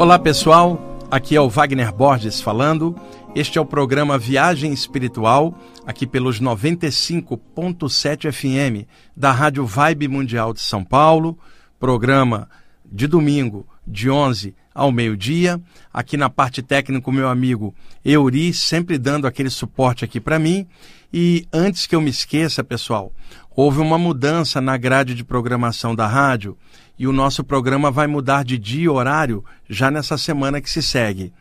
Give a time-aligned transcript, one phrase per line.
[0.00, 2.94] Olá pessoal, aqui é o Wagner Borges falando.
[3.34, 5.52] Este é o programa Viagem Espiritual,
[5.84, 8.86] aqui pelos 95.7 FM
[9.16, 11.36] da Rádio Vibe Mundial de São Paulo.
[11.80, 12.48] Programa
[12.84, 15.60] de domingo, de 11 ao meio-dia.
[15.92, 17.74] Aqui na parte técnica, meu amigo
[18.04, 20.64] Euri, sempre dando aquele suporte aqui para mim.
[21.12, 23.12] E antes que eu me esqueça, pessoal,
[23.54, 26.56] houve uma mudança na grade de programação da rádio
[26.98, 30.82] e o nosso programa vai mudar de dia e horário já nessa semana que se
[30.82, 31.32] segue.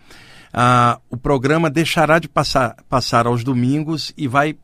[0.53, 4.55] Ah, o programa deixará de passar, passar aos domingos e vai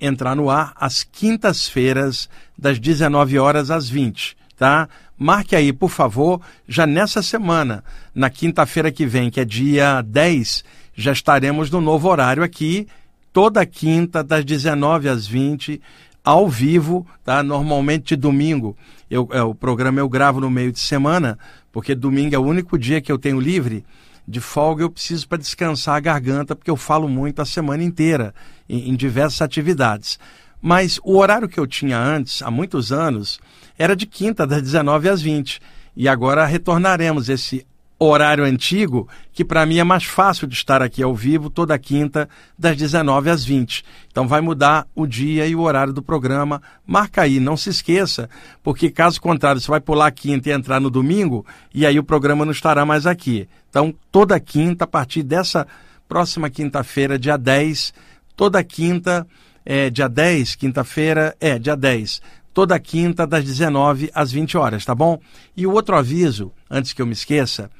[0.00, 4.88] entrar no ar às quintas-feiras, das 19 horas às 20, tá?
[5.16, 10.64] Marque aí, por favor, já nessa semana, na quinta-feira que vem, que é dia 10,
[10.94, 12.88] já estaremos no novo horário aqui,
[13.32, 15.80] toda quinta, das 19 às 20,
[16.24, 17.42] ao vivo, tá?
[17.42, 18.76] Normalmente de domingo.
[19.10, 21.38] Eu, é, o programa eu gravo no meio de semana,
[21.72, 23.84] porque domingo é o único dia que eu tenho livre.
[24.26, 28.34] De folga eu preciso para descansar a garganta, porque eu falo muito a semana inteira,
[28.68, 30.18] em, em diversas atividades.
[30.62, 33.40] Mas o horário que eu tinha antes, há muitos anos,
[33.78, 35.60] era de quinta, das 19 às 20.
[35.96, 37.66] E agora retornaremos esse
[38.06, 42.26] horário antigo, que para mim é mais fácil de estar aqui ao vivo toda quinta,
[42.58, 43.84] das 19 às 20.
[44.10, 46.62] Então vai mudar o dia e o horário do programa.
[46.86, 48.30] Marca aí, não se esqueça,
[48.62, 52.04] porque caso contrário, você vai pular a quinta e entrar no domingo, e aí o
[52.04, 53.46] programa não estará mais aqui.
[53.68, 55.66] Então, toda quinta, a partir dessa
[56.08, 57.92] próxima quinta-feira, dia 10,
[58.34, 59.26] toda quinta,
[59.64, 62.22] é, dia 10, quinta-feira, é, dia 10
[62.60, 65.18] toda quinta das 19 às 20 horas, tá bom?
[65.56, 67.70] E o outro aviso, antes que eu me esqueça,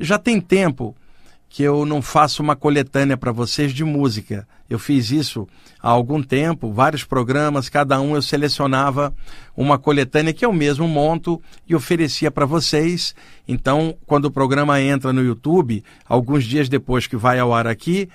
[0.00, 0.92] já tem tempo
[1.48, 4.44] que eu não faço uma coletânea para vocês de música.
[4.68, 5.46] Eu fiz isso
[5.80, 9.14] há algum tempo, vários programas, cada um eu selecionava
[9.56, 13.14] uma coletânea que eu mesmo monto e oferecia para vocês.
[13.46, 18.08] Então, quando o programa entra no YouTube, alguns dias depois que vai ao ar aqui,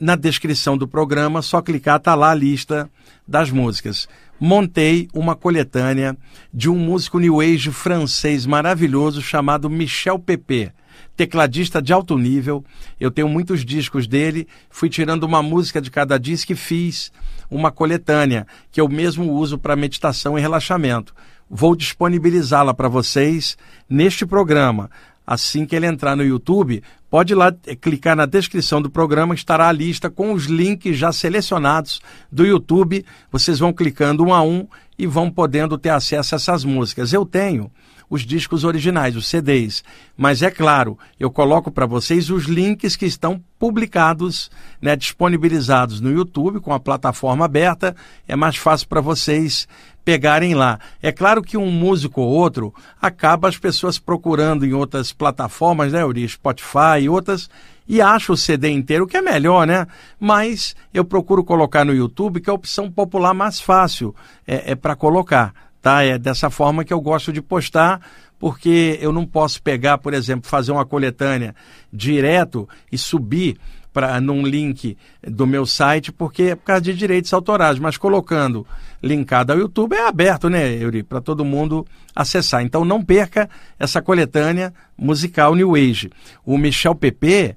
[0.00, 2.90] na descrição do programa, só clicar, tá lá a lista
[3.26, 4.08] das músicas
[4.40, 6.16] montei uma coletânea
[6.52, 10.72] de um músico new age francês maravilhoso chamado Michel Pepe,
[11.16, 12.64] tecladista de alto nível.
[13.00, 17.12] Eu tenho muitos discos dele, fui tirando uma música de cada disco e fiz
[17.50, 21.14] uma coletânea que eu mesmo uso para meditação e relaxamento.
[21.50, 23.56] Vou disponibilizá-la para vocês
[23.88, 24.90] neste programa.
[25.26, 29.68] Assim que ele entrar no YouTube, pode lá eh, clicar na descrição do programa, estará
[29.68, 33.04] a lista com os links já selecionados do YouTube.
[33.30, 34.66] Vocês vão clicando um a um
[34.98, 37.12] e vão podendo ter acesso a essas músicas.
[37.12, 37.70] Eu tenho
[38.10, 39.84] os discos originais, os CDs.
[40.16, 46.10] Mas é claro, eu coloco para vocês os links que estão publicados, né, disponibilizados no
[46.10, 47.94] YouTube com a plataforma aberta.
[48.26, 49.68] É mais fácil para vocês
[50.04, 50.78] pegarem lá.
[51.02, 56.02] É claro que um músico ou outro acaba as pessoas procurando em outras plataformas, né,
[56.04, 57.50] Uri, Spotify e outras,
[57.86, 59.86] e acha o CD inteiro, que é melhor, né?
[60.20, 64.14] Mas eu procuro colocar no YouTube, que é a opção popular mais fácil
[64.46, 65.54] é, é para colocar,
[65.88, 66.04] tá?
[66.04, 68.00] É dessa forma que eu gosto de postar,
[68.38, 71.54] porque eu não posso pegar, por exemplo, fazer uma coletânea
[71.90, 73.56] direto e subir
[73.90, 78.66] para num link do meu site, porque é por causa de direitos autorais, mas colocando
[79.02, 82.62] linkado ao YouTube é aberto, né, Yuri, para todo mundo acessar.
[82.62, 83.48] Então não perca
[83.78, 86.10] essa coletânea musical New Age.
[86.44, 87.56] O Michel Pepe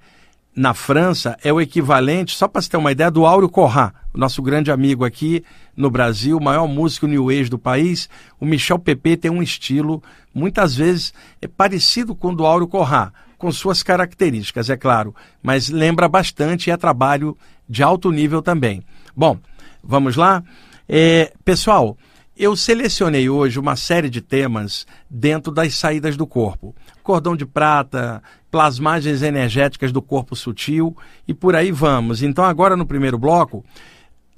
[0.55, 4.41] na França é o equivalente, só para você ter uma ideia, do Áureo Corrá, nosso
[4.41, 5.43] grande amigo aqui
[5.75, 8.09] no Brasil, o maior músico New Age do país.
[8.39, 10.03] O Michel Pepe tem um estilo,
[10.33, 15.67] muitas vezes, é parecido com o do Áureo Corrá com suas características, é claro, mas
[15.67, 17.35] lembra bastante e é trabalho
[17.67, 18.83] de alto nível também.
[19.15, 19.39] Bom,
[19.83, 20.43] vamos lá?
[20.87, 21.97] É, pessoal,
[22.41, 26.75] eu selecionei hoje uma série de temas dentro das saídas do corpo.
[27.03, 30.97] Cordão de prata, plasmagens energéticas do corpo sutil
[31.27, 32.23] e por aí vamos.
[32.23, 33.63] Então, agora no primeiro bloco,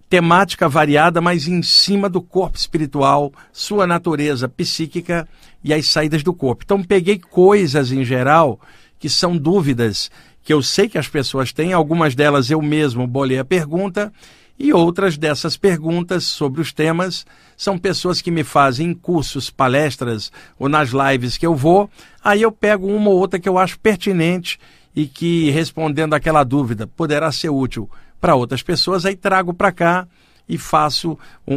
[0.09, 5.25] temática variada, mas em cima do corpo espiritual, sua natureza psíquica
[5.63, 6.63] e as saídas do corpo.
[6.65, 8.59] Então, peguei coisas em geral
[8.99, 10.11] que são dúvidas
[10.43, 14.11] que eu sei que as pessoas têm, algumas delas eu mesmo bolei a pergunta,
[14.57, 17.25] e outras dessas perguntas sobre os temas
[17.63, 21.89] são pessoas que me fazem cursos, palestras ou nas lives que eu vou,
[22.23, 24.59] aí eu pego uma ou outra que eu acho pertinente
[24.95, 27.89] e que, respondendo aquela dúvida, poderá ser útil
[28.19, 30.07] para outras pessoas, aí trago para cá
[30.47, 31.17] e faço
[31.47, 31.55] um,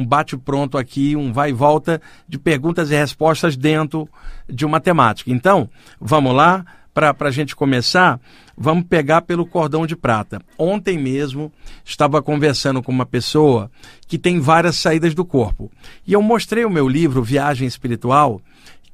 [0.00, 4.08] um, bate-pronto aqui, um vai e volta de perguntas e respostas dentro
[4.46, 5.30] de uma temática.
[5.30, 6.64] Então, vamos lá
[6.96, 8.18] para a gente começar,
[8.56, 10.40] vamos pegar pelo cordão de prata.
[10.56, 11.52] Ontem mesmo
[11.84, 13.70] estava conversando com uma pessoa
[14.08, 15.70] que tem várias saídas do corpo.
[16.06, 18.40] E eu mostrei o meu livro Viagem Espiritual,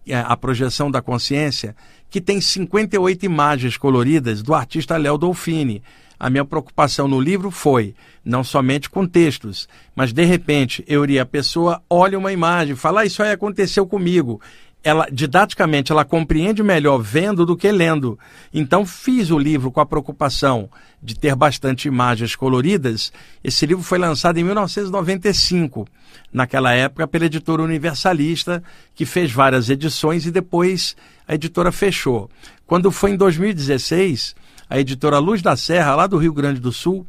[0.04, 1.76] é, A Projeção da Consciência,
[2.10, 5.80] que tem 58 imagens coloridas do artista Léo Dolfini.
[6.18, 7.94] A minha preocupação no livro foi
[8.24, 13.02] não somente com textos, mas de repente eu iria a pessoa olha uma imagem, fala
[13.02, 14.40] ah, isso aí aconteceu comigo
[14.84, 18.18] ela didaticamente ela compreende melhor vendo do que lendo.
[18.52, 20.68] Então fiz o livro com a preocupação
[21.02, 23.12] de ter bastante imagens coloridas.
[23.42, 25.86] Esse livro foi lançado em 1995,
[26.32, 28.62] naquela época pela editora Universalista,
[28.94, 30.96] que fez várias edições e depois
[31.26, 32.28] a editora fechou.
[32.66, 34.34] Quando foi em 2016,
[34.68, 37.06] a editora Luz da Serra, lá do Rio Grande do Sul,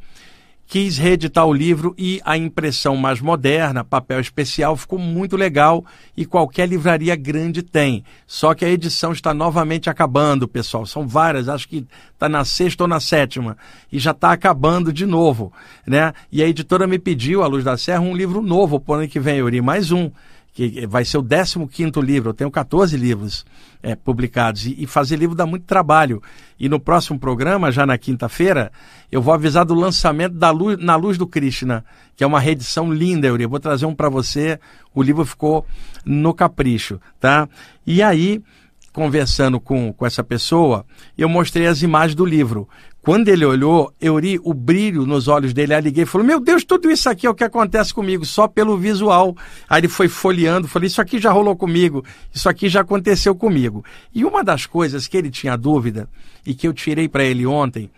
[0.74, 5.84] quis reeditar o livro e a impressão mais moderna, papel especial, ficou muito legal
[6.16, 8.02] e qualquer livraria grande tem.
[8.26, 10.84] Só que a edição está novamente acabando, pessoal.
[10.84, 13.56] São várias, acho que está na sexta ou na sétima
[13.92, 15.52] e já está acabando de novo,
[15.86, 16.12] né?
[16.32, 19.08] E a editora me pediu, a Luz da Serra, um livro novo para o ano
[19.08, 20.10] que vem, Yuri, mais um
[20.54, 23.44] que vai ser o 15 livro, eu tenho 14 livros
[23.82, 26.22] é, publicados, e, e, fazer livro dá muito trabalho.
[26.58, 28.70] E no próximo programa, já na quinta-feira,
[29.10, 31.84] eu vou avisar do lançamento da Luz, Na Luz do Krishna,
[32.14, 34.60] que é uma reedição linda, eu vou trazer um para você,
[34.94, 35.66] o livro ficou
[36.04, 37.48] no capricho, tá?
[37.84, 38.40] E aí,
[38.92, 40.86] conversando com, com essa pessoa,
[41.18, 42.68] eu mostrei as imagens do livro.
[43.04, 45.74] Quando ele olhou, eu vi o brilho nos olhos dele.
[45.74, 48.48] Aí liguei e falou: Meu Deus, tudo isso aqui é o que acontece comigo, só
[48.48, 49.36] pelo visual.
[49.68, 52.02] Aí ele foi folheando, falei: Isso aqui já rolou comigo,
[52.32, 53.84] isso aqui já aconteceu comigo.
[54.14, 56.08] E uma das coisas que ele tinha dúvida
[56.46, 57.90] e que eu tirei para ele ontem,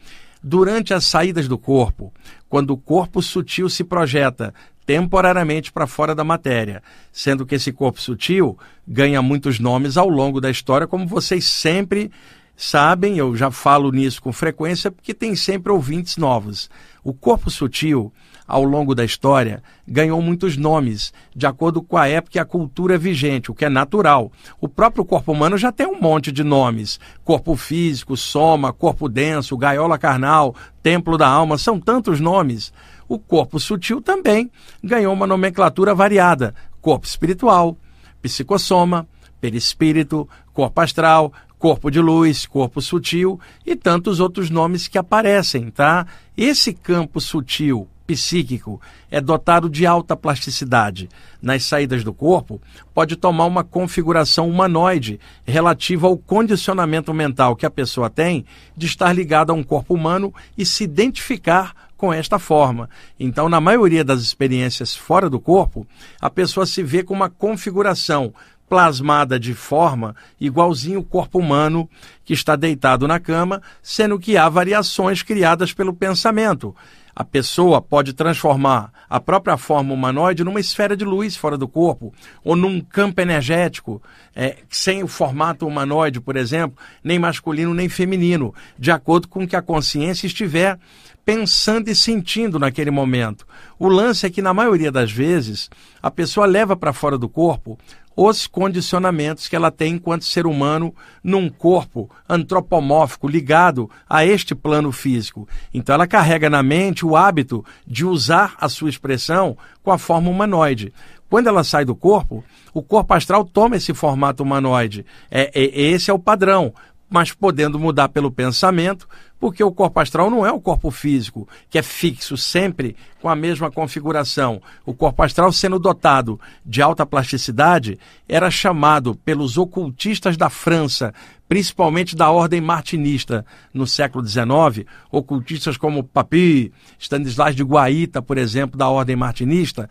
[0.43, 2.13] durante as saídas do corpo,
[2.49, 4.53] quando o corpo sutil se projeta
[4.85, 6.83] temporariamente para fora da matéria,
[7.13, 12.11] sendo que esse corpo sutil ganha muitos nomes ao longo da história, como vocês sempre
[12.57, 16.71] sabem, eu já falo nisso com frequência, porque tem sempre ouvintes novos.
[17.05, 18.13] O corpo sutil,
[18.49, 22.97] ao longo da história, ganhou muitos nomes, de acordo com a época e a cultura
[22.97, 24.33] vigente, o que é natural.
[24.61, 29.57] O próprio corpo humano já tem um monte de nomes: corpo físico, soma, corpo denso,
[29.57, 32.73] gaiola carnal, templo da alma, são tantos nomes.
[33.09, 34.51] O corpo sutil também
[34.83, 37.77] ganhou uma nomenclatura variada: corpo espiritual,
[38.23, 39.07] psicossoma,
[39.41, 46.07] perispírito, corpo astral, corpo de luz, corpo sutil e tantos outros nomes que aparecem, tá?
[46.37, 48.81] Esse campo sutil, psíquico,
[49.11, 51.09] é dotado de alta plasticidade.
[51.43, 52.61] Nas saídas do corpo,
[52.95, 58.45] pode tomar uma configuração humanoide relativa ao condicionamento mental que a pessoa tem
[58.77, 62.91] de estar ligada a um corpo humano e se identificar com esta forma.
[63.19, 65.87] Então, na maioria das experiências fora do corpo,
[66.21, 68.35] a pessoa se vê com uma configuração
[68.69, 71.89] plasmada de forma igualzinho o corpo humano
[72.25, 76.75] que está deitado na cama, sendo que há variações criadas pelo pensamento.
[77.15, 82.13] A pessoa pode transformar a própria forma humanoide numa esfera de luz fora do corpo,
[82.45, 84.03] ou num campo energético,
[84.35, 89.49] é, sem o formato humanoide, por exemplo, nem masculino nem feminino, de acordo com o
[89.49, 90.79] que a consciência estiver
[91.25, 93.47] pensando e sentindo naquele momento.
[93.79, 95.71] O lance é que, na maioria das vezes,
[96.03, 97.79] a pessoa leva para fora do corpo
[98.17, 104.91] os condicionamentos que ela tem enquanto ser humano num corpo antropomórfico ligado a este plano
[104.91, 105.47] físico.
[105.73, 110.31] Então ela carrega na mente o hábito de usar a sua expressão com a forma
[110.31, 110.95] humanoide.
[111.29, 112.43] Quando ela sai do corpo,
[112.73, 115.05] o corpo astral toma esse formato humanoide.
[115.31, 116.73] É, é, esse é o padrão
[117.09, 121.79] mas podendo mudar pelo pensamento, porque o corpo astral não é o corpo físico, que
[121.79, 124.61] é fixo sempre com a mesma configuração.
[124.85, 131.13] O corpo astral, sendo dotado de alta plasticidade, era chamado pelos ocultistas da França,
[131.49, 138.79] principalmente da ordem martinista no século XIX, ocultistas como Papi, Stanislas de Guaita, por exemplo,
[138.79, 139.89] da ordem martinista,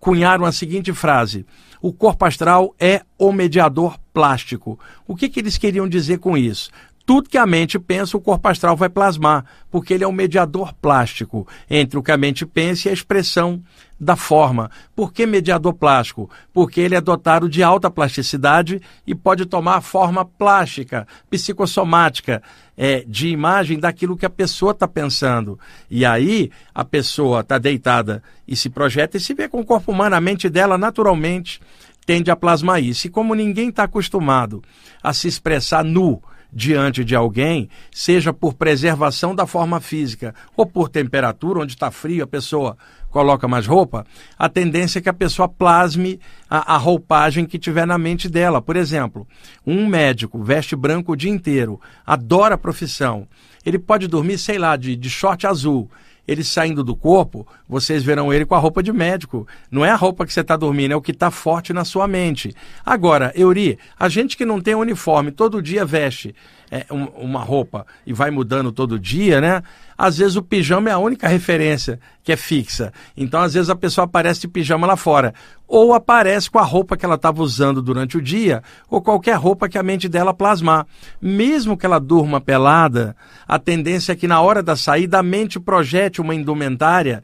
[0.00, 1.44] cunharam a seguinte frase:
[1.80, 4.78] o corpo astral é o mediador plástico.
[5.06, 6.70] O que, que eles queriam dizer com isso?
[7.08, 10.74] Tudo que a mente pensa, o corpo astral vai plasmar, porque ele é um mediador
[10.74, 13.62] plástico entre o que a mente pensa e a expressão
[13.98, 14.70] da forma.
[14.94, 16.30] Por que mediador plástico?
[16.52, 22.42] Porque ele é dotado de alta plasticidade e pode tomar forma plástica, psicossomática,
[22.76, 25.58] é, de imagem daquilo que a pessoa está pensando.
[25.90, 29.92] E aí a pessoa está deitada e se projeta e se vê com o corpo
[29.92, 31.58] humano, a mente dela naturalmente
[32.04, 33.06] tende a plasmar isso.
[33.06, 34.62] E como ninguém está acostumado
[35.02, 40.88] a se expressar nu, diante de alguém, seja por preservação da forma física ou por
[40.88, 42.76] temperatura, onde está frio, a pessoa
[43.10, 44.06] coloca mais roupa,
[44.38, 48.60] a tendência é que a pessoa plasme a, a, roupagem que tiver na mente dela.
[48.60, 49.26] Por exemplo,
[49.66, 53.26] um médico veste branco o dia inteiro, adora a profissão,
[53.64, 55.90] ele pode dormir, sei lá, de, de short azul
[56.28, 59.48] ele saindo do corpo, vocês verão ele com a roupa de médico.
[59.70, 62.06] Não é a roupa que você está dormindo, é o que está forte na sua
[62.06, 62.54] mente.
[62.84, 66.34] Agora, Euri, a gente que não tem uniforme, todo dia veste
[66.70, 69.62] é, um, uma roupa e vai mudando todo dia, né?
[69.96, 72.92] Às vezes o pijama é a única referência que é fixa.
[73.16, 75.34] Então, às vezes a pessoa aparece de pijama lá fora.
[75.66, 79.68] Ou aparece com a roupa que ela estava usando durante o dia, ou qualquer roupa
[79.68, 80.86] que a mente dela plasmar.
[81.20, 85.58] Mesmo que ela durma pelada, a tendência é que na hora da saída a mente
[85.58, 87.22] projete uma indumentária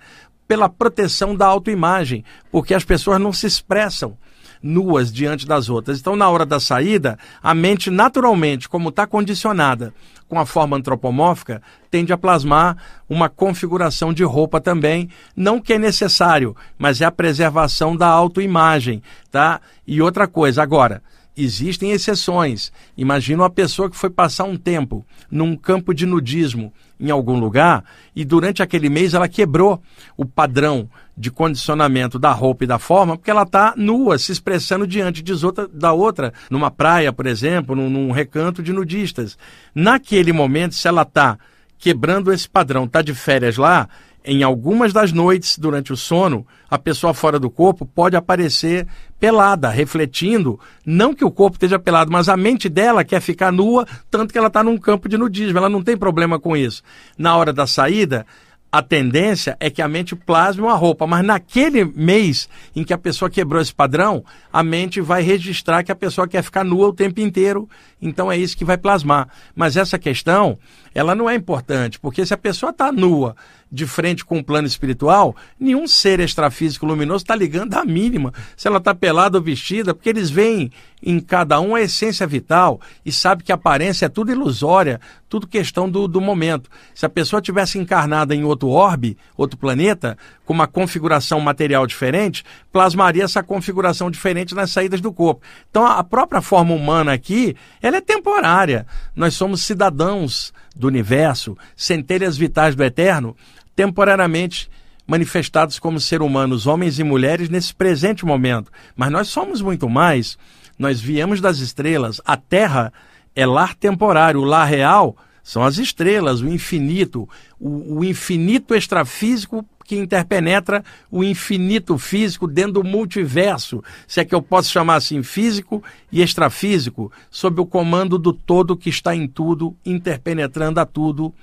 [0.49, 4.17] pela proteção da autoimagem, porque as pessoas não se expressam
[4.65, 6.01] nuas diante das outras.
[6.01, 9.93] Então, na hora da saída, a mente, naturalmente, como está condicionada
[10.27, 15.79] com a forma antropomórfica, tende a plasmar uma configuração de roupa também, não que é
[15.79, 19.61] necessário, mas é a preservação da autoimagem, tá?
[19.87, 21.03] E outra coisa, agora,
[21.37, 22.73] existem exceções.
[22.97, 27.85] Imagina uma pessoa que foi passar um tempo num campo de nudismo em algum lugar
[28.15, 29.83] e durante aquele mês ela quebrou
[30.17, 34.87] o padrão de condicionamento da roupa e da forma, porque ela está nua, se expressando
[34.87, 39.39] diante outra, da outra, numa praia, por exemplo, num, num recanto de nudistas.
[39.75, 41.39] Naquele momento, se ela está
[41.79, 43.89] quebrando esse padrão, está de férias lá,
[44.25, 48.87] em algumas das noites, durante o sono, a pessoa fora do corpo pode aparecer
[49.25, 53.87] pelada, refletindo, não que o corpo esteja pelado, mas a mente dela quer ficar nua,
[54.11, 56.83] tanto que ela está num campo de nudismo, ela não tem problema com isso.
[57.17, 58.27] Na hora da saída,
[58.71, 62.99] a tendência é que a mente plasme uma roupa, mas naquele mês em que a
[62.99, 66.93] pessoa quebrou esse padrão, a mente vai registrar que a pessoa quer ficar nua o
[66.93, 67.67] tempo inteiro,
[68.03, 69.29] então é isso que vai plasmar.
[69.57, 70.59] Mas essa questão,
[70.95, 73.35] ela não é importante, porque se a pessoa está nua
[73.75, 78.69] de frente com o plano espiritual, nenhum ser extrafísico luminoso está ligando a mínima se
[78.69, 80.71] ela está pelada ou vestida, porque eles veem
[81.03, 85.49] em cada um a essência vital e sabe que a aparência é tudo ilusória, tudo
[85.49, 86.71] questão do, do momento.
[86.95, 90.17] Se a pessoa tivesse encarnada em outro orbe, outro planeta,
[90.47, 95.43] com uma configuração material diferente, plasmaria essa configuração diferente nas saídas do corpo.
[95.69, 98.87] Então a própria forma humana aqui, ela é temporária.
[99.17, 103.37] Nós somos cidadãos do universo, centelhas vitais do eterno,
[103.75, 104.71] temporariamente
[105.07, 108.73] manifestados como ser humanos, homens e mulheres, nesse presente momento.
[108.97, 110.39] Mas nós somos muito mais
[110.79, 112.21] nós viemos das estrelas.
[112.25, 112.93] A Terra
[113.35, 117.29] é lar temporário, o lar real são as estrelas, o infinito,
[117.61, 124.35] o, o infinito extrafísico que interpenetra o infinito físico dentro do multiverso, se é que
[124.35, 129.29] eu posso chamar assim, físico e extrafísico, sob o comando do todo que está em
[129.29, 131.35] tudo, interpenetrando a tudo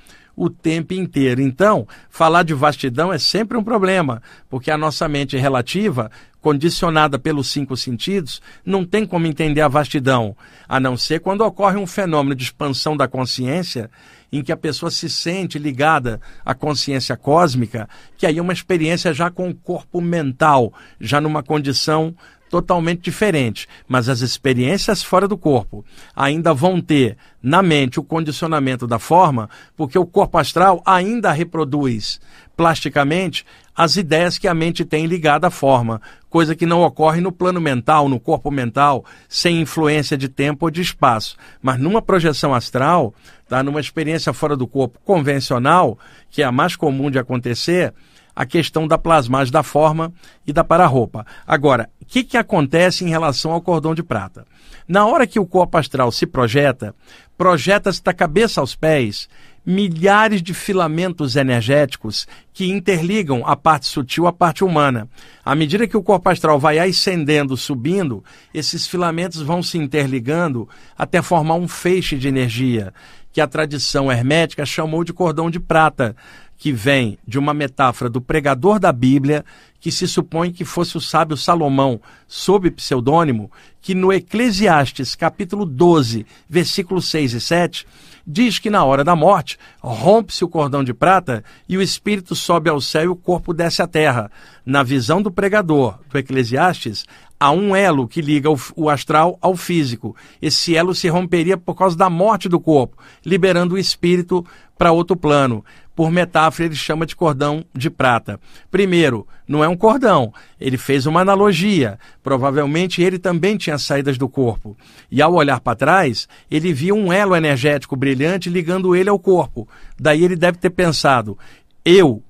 [0.41, 1.39] o tempo inteiro.
[1.39, 6.09] Então, falar de vastidão é sempre um problema, porque a nossa mente relativa
[6.41, 10.35] condicionada pelos cinco sentidos, não tem como entender a vastidão,
[10.67, 13.91] a não ser quando ocorre um fenômeno de expansão da consciência
[14.31, 19.13] em que a pessoa se sente ligada à consciência cósmica, que aí é uma experiência
[19.13, 22.15] já com o corpo mental, já numa condição
[22.51, 28.85] totalmente diferente, mas as experiências fora do corpo ainda vão ter na mente o condicionamento
[28.85, 32.19] da forma, porque o corpo astral ainda reproduz
[32.57, 37.31] plasticamente as ideias que a mente tem ligada à forma, coisa que não ocorre no
[37.31, 41.37] plano mental, no corpo mental, sem influência de tempo ou de espaço.
[41.61, 43.13] Mas numa projeção astral,
[43.47, 45.97] tá, numa experiência fora do corpo convencional,
[46.29, 47.93] que é a mais comum de acontecer,
[48.35, 50.11] a questão da plasmagem da forma
[50.45, 51.25] e da para-roupa.
[51.45, 54.45] Agora, que, que acontece em relação ao cordão de prata?
[54.85, 56.93] Na hora que o corpo astral se projeta,
[57.37, 59.29] projeta-se da cabeça aos pés
[59.65, 65.07] milhares de filamentos energéticos que interligam a parte sutil à parte humana.
[65.45, 71.21] À medida que o corpo astral vai ascendendo, subindo, esses filamentos vão se interligando até
[71.21, 72.93] formar um feixe de energia,
[73.31, 76.13] que a tradição hermética chamou de cordão de prata,
[76.61, 79.43] que vem de uma metáfora do pregador da Bíblia,
[79.79, 83.51] que se supõe que fosse o sábio Salomão, sob pseudônimo,
[83.81, 87.87] que no Eclesiastes, capítulo 12, versículos 6 e 7,
[88.27, 92.69] diz que na hora da morte rompe-se o cordão de prata e o espírito sobe
[92.69, 94.29] ao céu e o corpo desce à terra.
[94.63, 97.07] Na visão do pregador do Eclesiastes,
[97.39, 100.15] há um elo que liga o, astral ao físico.
[100.39, 104.45] Esse elo se romperia por causa da morte do corpo, liberando o espírito
[104.77, 105.65] para outro plano
[106.01, 108.39] por metáfora, ele chama de cordão de prata.
[108.71, 111.99] Primeiro, não é um cordão, ele fez uma analogia.
[112.23, 114.75] Provavelmente ele também tinha saídas do corpo.
[115.11, 119.69] E ao olhar para trás, ele viu um elo energético brilhante ligando ele ao corpo.
[119.95, 121.37] Daí ele deve ter pensado:
[121.85, 122.23] eu,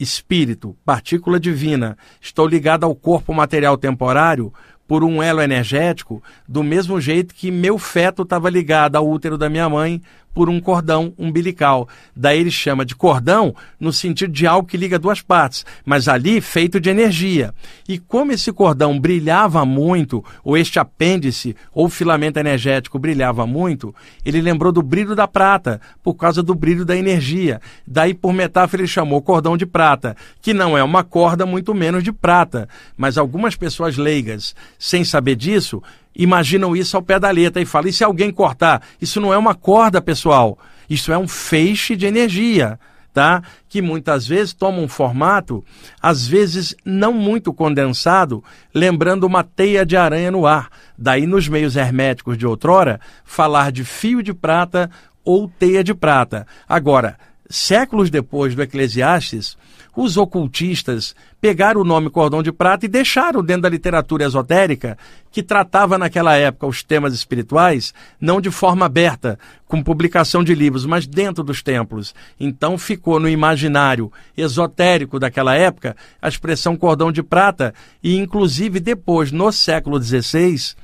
[0.00, 4.50] espírito, partícula divina, estou ligado ao corpo material temporário
[4.88, 9.50] por um elo energético, do mesmo jeito que meu feto estava ligado ao útero da
[9.50, 10.00] minha mãe
[10.34, 11.88] por um cordão umbilical.
[12.14, 16.40] Daí ele chama de cordão no sentido de algo que liga duas partes, mas ali
[16.40, 17.54] feito de energia.
[17.88, 24.40] E como esse cordão brilhava muito, ou este apêndice ou filamento energético brilhava muito, ele
[24.40, 27.60] lembrou do brilho da prata, por causa do brilho da energia.
[27.86, 32.02] Daí, por metáfora, ele chamou cordão de prata, que não é uma corda, muito menos
[32.02, 32.68] de prata.
[32.96, 35.82] Mas algumas pessoas leigas, sem saber disso,
[36.14, 38.82] imaginam isso ao pé da letra e falam: e se alguém cortar?
[39.00, 40.58] Isso não é uma corda, pessoal.
[40.88, 42.78] Isso é um feixe de energia.
[43.14, 43.42] Tá?
[43.68, 45.62] Que muitas vezes toma um formato,
[46.00, 48.42] às vezes não muito condensado,
[48.74, 50.70] lembrando uma teia de aranha no ar.
[50.96, 54.90] Daí, nos meios herméticos de outrora, falar de fio de prata
[55.22, 56.46] ou teia de prata.
[56.66, 57.18] Agora,
[57.50, 59.58] séculos depois do Eclesiastes,
[59.94, 64.96] os ocultistas pegaram o nome cordão de prata e deixaram dentro da literatura esotérica,
[65.30, 70.86] que tratava naquela época os temas espirituais, não de forma aberta, com publicação de livros,
[70.86, 72.14] mas dentro dos templos.
[72.38, 79.30] Então ficou no imaginário esotérico daquela época a expressão cordão de prata, e inclusive depois,
[79.30, 80.74] no século XVI,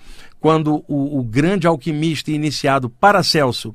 [0.40, 3.74] quando o, o grande alquimista iniciado Paracelso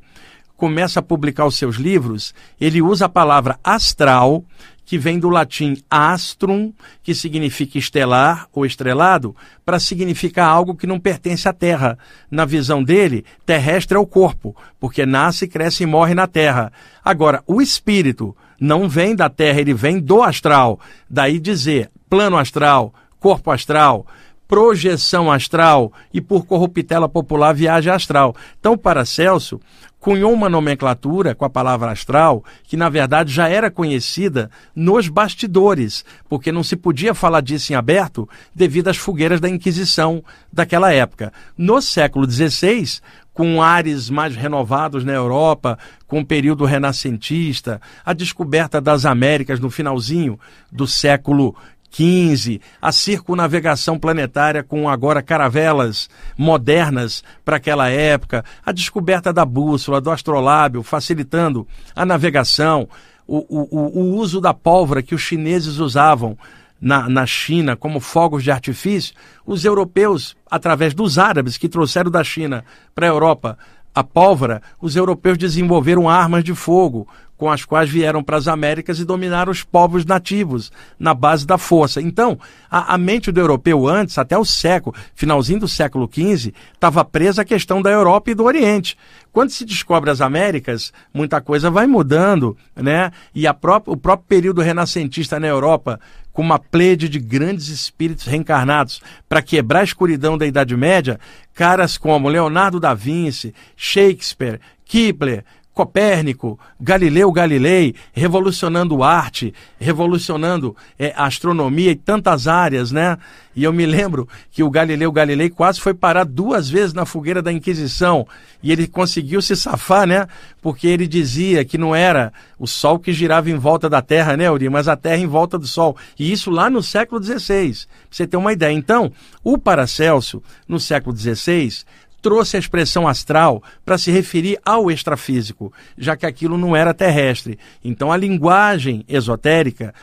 [0.64, 4.46] começa a publicar os seus livros, ele usa a palavra astral,
[4.86, 6.72] que vem do latim astrum,
[7.04, 12.00] que significa estelar ou estrelado, para significar algo que não pertence à Terra.
[12.32, 16.72] Na visão dele, terrestre é o corpo, porque nasce, cresce e morre na Terra.
[17.04, 20.80] Agora, o espírito não vem da Terra, ele vem do astral.
[21.10, 24.08] Daí dizer plano astral, corpo astral
[24.48, 28.36] projeção astral e por corruptela popular viagem astral.
[28.60, 29.60] Então, para Celso,
[30.04, 36.04] cunhou uma nomenclatura com a palavra astral que, na verdade, já era conhecida nos bastidores,
[36.28, 40.22] porque não se podia falar disso em aberto devido às fogueiras da Inquisição
[40.52, 41.32] daquela época.
[41.58, 43.00] No século XVI,
[43.34, 49.70] com ares mais renovados na Europa, com o período renascentista, a descoberta das Américas no
[49.70, 50.38] finalzinho
[50.70, 51.56] do século
[51.94, 60.02] 15, a circunavegação planetária com agora caravelas modernas para aquela época, a descoberta da bússola,
[60.02, 62.90] do astrolábio, facilitando a navegação,
[63.28, 66.36] o, o, o uso da pólvora que os chineses usavam
[66.82, 69.14] na, na China como fogos de artifício,
[69.46, 72.66] os europeus, através dos árabes que trouxeram da China
[72.96, 73.58] para a Europa
[73.94, 77.08] a pólvora, os europeus desenvolveram armas de fogo,
[77.44, 81.58] com as quais vieram para as Américas e dominaram os povos nativos na base da
[81.58, 82.02] força.
[82.02, 82.40] Então,
[82.72, 87.42] a, a mente do europeu antes, até o século, finalzinho do século XV, estava presa
[87.42, 88.98] à questão da Europa e do Oriente.
[89.30, 93.12] Quando se descobre as Américas, muita coisa vai mudando, né?
[93.36, 96.00] E própria, o próprio período renascentista na Europa,
[96.32, 101.20] com uma plede de grandes espíritos reencarnados para quebrar a escuridão da Idade Média,
[101.54, 105.44] caras como Leonardo da Vinci, Shakespeare, Kepler,
[105.74, 113.18] Copérnico, Galileu Galilei, revolucionando arte, revolucionando é, astronomia e tantas áreas, né?
[113.56, 117.42] E eu me lembro que o Galileu Galilei quase foi parar duas vezes na fogueira
[117.42, 118.28] da Inquisição
[118.62, 120.28] e ele conseguiu se safar, né?
[120.62, 124.50] Porque ele dizia que não era o Sol que girava em volta da Terra, né,
[124.50, 124.70] Uri?
[124.70, 125.98] Mas a Terra em volta do Sol.
[126.18, 128.74] E isso lá no século XVI, pra você ter uma ideia.
[128.74, 129.12] Então,
[129.44, 131.84] o Paracelso, no século XVI,
[132.24, 137.60] trouxe a expressão astral para se referir ao extrafísico, já que aquilo não era terrestre.
[137.84, 139.94] Então a linguagem esotérica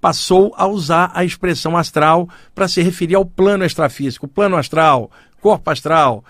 [0.00, 5.10] passou a usar a expressão astral para se referir ao plano extrafísico, plano astral,
[5.40, 6.24] corpo astral,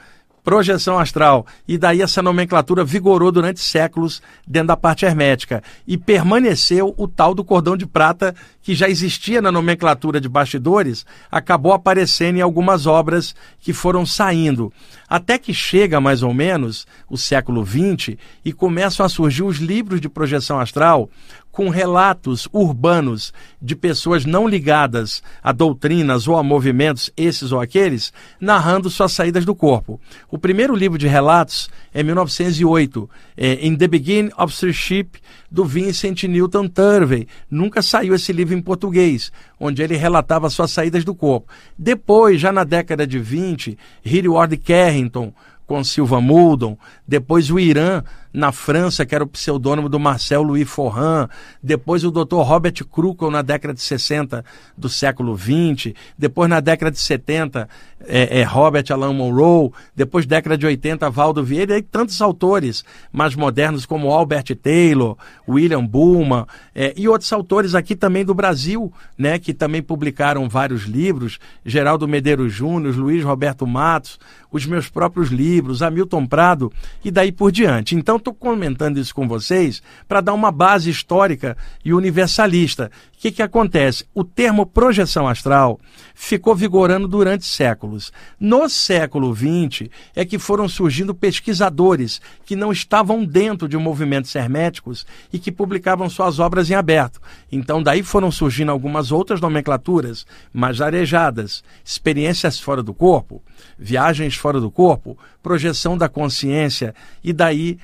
[0.48, 1.46] projeção astral.
[1.68, 5.62] E daí essa nomenclatura vigorou durante séculos dentro da parte hermética.
[5.86, 11.04] E permaneceu o tal do cordão de prata que já existia na nomenclatura de bastidores,
[11.30, 14.72] acabou aparecendo em algumas obras que foram saindo.
[15.06, 20.00] Até que chega mais ou menos o século XX e começam a surgir os livros
[20.00, 21.10] de projeção astral
[21.50, 28.12] com relatos urbanos de pessoas não ligadas a doutrinas ou a movimentos esses ou aqueles,
[28.40, 30.00] narrando suas saídas do corpo.
[30.30, 35.18] O primeiro livro de relatos é 1908, é In the Beginning of Starship,
[35.50, 37.26] do Vincent Newton Turvey.
[37.50, 41.48] Nunca saiu esse livro em português, onde ele relatava suas saídas do corpo.
[41.76, 45.32] Depois, já na década de 20, Hilliard Carrington,
[45.66, 50.68] com Silva Muldon, depois o Irã na França, que era o pseudônimo do Marcel Louis
[50.68, 51.28] Forran,
[51.62, 52.36] depois o Dr.
[52.36, 54.44] Robert Krukel na década de 60
[54.76, 57.68] do século 20, depois na década de 70
[58.06, 63.34] é, é, Robert Alan Monroe, depois década de 80 Valdo Vieira e tantos autores mais
[63.34, 65.16] modernos como Albert Taylor,
[65.48, 70.82] William Bullman é, e outros autores aqui também do Brasil, né, que também publicaram vários
[70.82, 74.18] livros, Geraldo Medeiros Júnior, Luiz Roberto Matos,
[74.50, 76.72] os meus próprios livros, Hamilton Prado
[77.04, 77.94] e daí por diante.
[77.94, 82.90] Então, estou comentando isso com vocês para dar uma base histórica e universalista.
[83.14, 84.04] O que, que acontece?
[84.14, 85.80] O termo projeção astral
[86.14, 88.12] ficou vigorando durante séculos.
[88.38, 95.04] No século XX é que foram surgindo pesquisadores que não estavam dentro de movimentos herméticos
[95.32, 97.20] e que publicavam suas obras em aberto.
[97.50, 103.42] Então, daí foram surgindo algumas outras nomenclaturas mais arejadas, experiências fora do corpo,
[103.76, 107.78] viagens fora do corpo, projeção da consciência e daí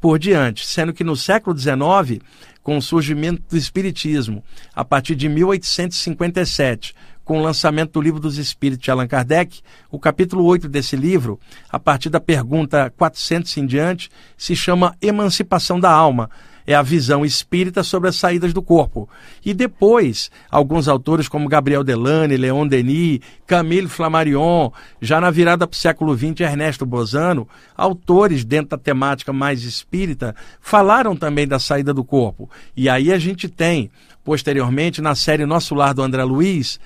[0.00, 2.22] por diante, sendo que no século XIX,
[2.62, 4.42] com o surgimento do Espiritismo,
[4.74, 9.60] a partir de 1857, com o lançamento do Livro dos Espíritos de Allan Kardec,
[9.90, 15.80] o capítulo 8 desse livro, a partir da pergunta 400 em diante, se chama Emancipação
[15.80, 16.30] da Alma
[16.66, 19.08] é a visão espírita sobre as saídas do corpo.
[19.44, 25.74] E depois, alguns autores como Gabriel Delane, Leon Denis, Camille Flammarion, já na virada para
[25.74, 31.92] o século XX, Ernesto Bozano, autores dentro da temática mais espírita, falaram também da saída
[31.92, 32.48] do corpo.
[32.76, 33.90] E aí a gente tem,
[34.24, 36.80] posteriormente, na série Nosso Lar do André Luiz,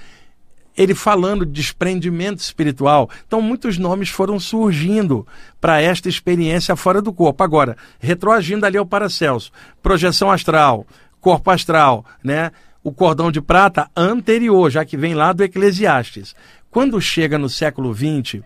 [0.78, 3.10] ele falando de desprendimento espiritual.
[3.26, 5.26] Então, muitos nomes foram surgindo
[5.60, 7.42] para esta experiência fora do corpo.
[7.42, 9.50] Agora, retroagindo ali ao Paracelso,
[9.82, 10.86] projeção astral,
[11.20, 12.52] corpo astral, né?
[12.84, 16.34] O cordão de prata anterior, já que vem lá do Eclesiastes.
[16.70, 18.40] Quando chega no século XX,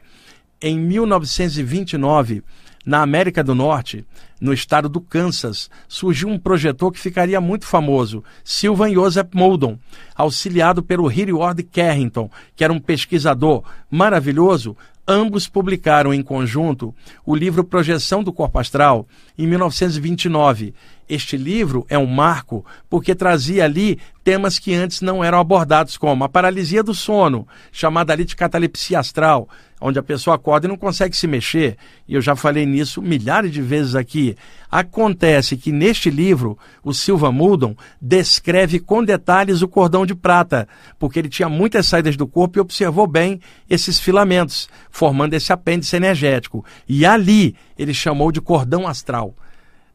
[0.60, 2.42] em 1929,
[2.84, 4.04] na América do Norte,
[4.40, 9.78] no estado do Kansas, surgiu um projetor que ficaria muito famoso, Sylvan Joseph Moldon,
[10.14, 14.76] auxiliado pelo Hilliard Carrington, que era um pesquisador maravilhoso.
[15.06, 16.94] Ambos publicaram em conjunto
[17.26, 20.74] o livro Projeção do Corpo Astral, em 1929.
[21.08, 26.24] Este livro é um marco porque trazia ali temas que antes não eram abordados, como
[26.24, 29.48] a paralisia do sono, chamada ali de catalepsia astral,
[29.82, 31.76] onde a pessoa acorda e não consegue se mexer.
[32.06, 34.36] E eu já falei nisso milhares de vezes aqui.
[34.70, 40.68] Acontece que neste livro, o Silva Muldon descreve com detalhes o cordão de prata,
[40.98, 45.96] porque ele tinha muitas saídas do corpo e observou bem esses filamentos, formando esse apêndice
[45.96, 46.64] energético.
[46.88, 49.34] E ali ele chamou de cordão astral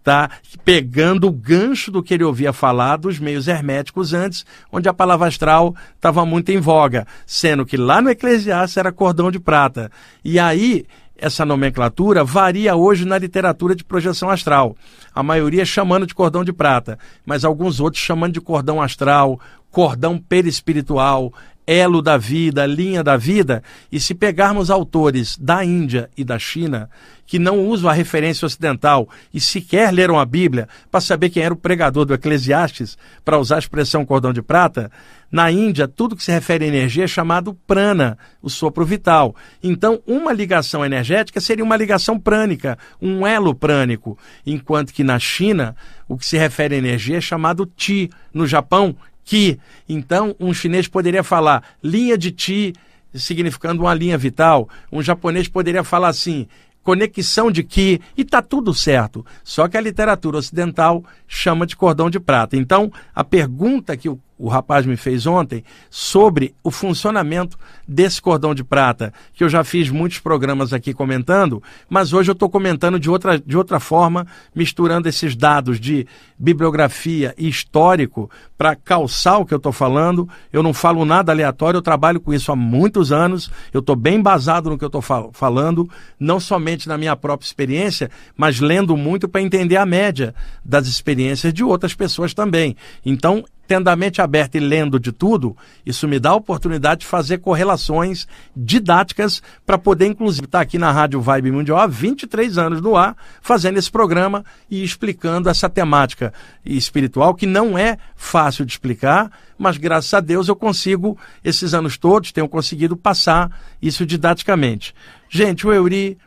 [0.08, 0.32] está
[0.64, 5.28] pegando o gancho do que ele ouvia falar dos meios herméticos antes, onde a palavra
[5.28, 9.92] astral estava muito em voga, sendo que lá no Eclesiastes era cordão de prata.
[10.24, 10.86] E aí
[11.18, 14.78] essa nomenclatura varia hoje na literatura de projeção astral.
[15.14, 19.40] A maioria chamando de cordão de prata, mas alguns outros chamando de cordão astral,
[19.70, 21.34] cordão perispiritual,
[21.68, 26.90] elo da vida, linha da vida, e se pegarmos autores da Índia e da China
[27.28, 31.54] que não usam a referência ocidental e sequer leram a Bíblia para saber quem era
[31.54, 34.90] o pregador do Eclesiastes, para usar a expressão cordão de prata,
[35.30, 39.36] na Índia, tudo que se refere à energia é chamado prana, o sopro vital.
[39.62, 45.76] Então, uma ligação energética seria uma ligação prânica, um elo prânico, enquanto que na China,
[46.08, 48.10] o que se refere à energia é chamado ti.
[48.34, 48.96] No Japão,
[49.28, 49.60] Ki.
[49.90, 52.74] Então, um chinês poderia falar linha de Ti,
[53.14, 54.70] significando uma linha vital.
[54.90, 56.48] Um japonês poderia falar assim,
[56.82, 59.26] conexão de Ki, e está tudo certo.
[59.44, 62.56] Só que a literatura ocidental chama de cordão de prata.
[62.56, 68.54] Então, a pergunta que o o rapaz me fez ontem sobre o funcionamento desse cordão
[68.54, 73.00] de prata, que eu já fiz muitos programas aqui comentando, mas hoje eu estou comentando
[73.00, 76.06] de outra, de outra forma, misturando esses dados de
[76.38, 80.28] bibliografia e histórico para calçar o que eu estou falando.
[80.52, 84.18] Eu não falo nada aleatório, eu trabalho com isso há muitos anos, eu estou bem
[84.18, 88.96] embasado no que eu estou fal falando, não somente na minha própria experiência, mas lendo
[88.96, 92.76] muito para entender a média das experiências de outras pessoas também.
[93.06, 97.06] Então, tendo a mente aberta e lendo de tudo, isso me dá a oportunidade de
[97.06, 98.26] fazer correlações
[98.56, 102.96] didáticas para poder, inclusive, estar tá aqui na Rádio Vibe Mundial há 23 anos no
[102.96, 106.34] ar, fazendo esse programa e explicando essa temática
[106.66, 111.98] espiritual que não é fácil de explicar, mas graças a Deus eu consigo, esses anos
[111.98, 113.52] todos, tenho conseguido passar
[113.82, 114.96] isso didaticamente.
[115.30, 116.18] Gente, o Euri,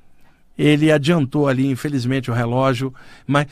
[0.58, 2.92] ele adiantou ali, infelizmente, o relógio,
[3.26, 3.46] mas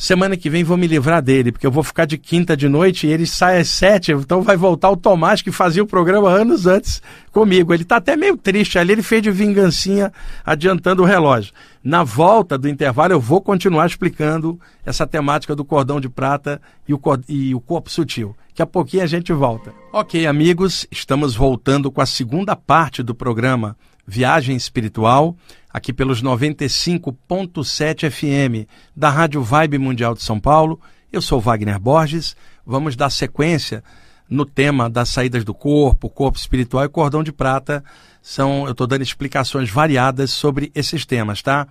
[0.00, 3.04] Semana que vem vou me livrar dele, porque eu vou ficar de quinta de noite
[3.04, 6.68] e ele sai às sete, então vai voltar o Tomás, que fazia o programa anos
[6.68, 7.74] antes comigo.
[7.74, 10.12] Ele está até meio triste ali, ele fez de vingancinha
[10.46, 11.52] adiantando o relógio.
[11.82, 14.56] Na volta do intervalo eu vou continuar explicando
[14.86, 18.36] essa temática do cordão de prata e o, e o corpo sutil.
[18.50, 19.74] Daqui a pouquinho a gente volta.
[19.92, 25.36] Ok, amigos, estamos voltando com a segunda parte do programa Viagem Espiritual
[25.72, 30.80] aqui pelos 95.7 FM da Rádio Vibe Mundial de São Paulo.
[31.12, 32.36] Eu sou Wagner Borges.
[32.64, 33.82] Vamos dar sequência
[34.28, 37.82] no tema das saídas do corpo, corpo espiritual e cordão de prata,
[38.20, 41.66] São, eu estou dando explicações variadas sobre esses temas, tá?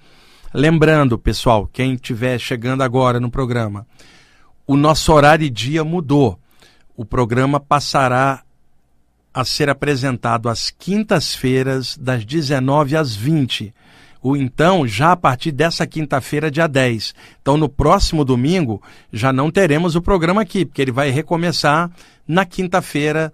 [0.53, 3.86] Lembrando, pessoal, quem estiver chegando agora no programa,
[4.65, 6.39] o nosso horário e dia mudou.
[6.95, 8.41] O programa passará
[9.38, 13.71] a ser apresentado às quintas-feiras, das 19 às 20
[14.19, 17.13] o então já a partir dessa quinta-feira, dia 10.
[17.39, 18.82] Então, no próximo domingo,
[19.13, 21.89] já não teremos o programa aqui, porque ele vai recomeçar
[22.28, 23.32] na quinta-feira,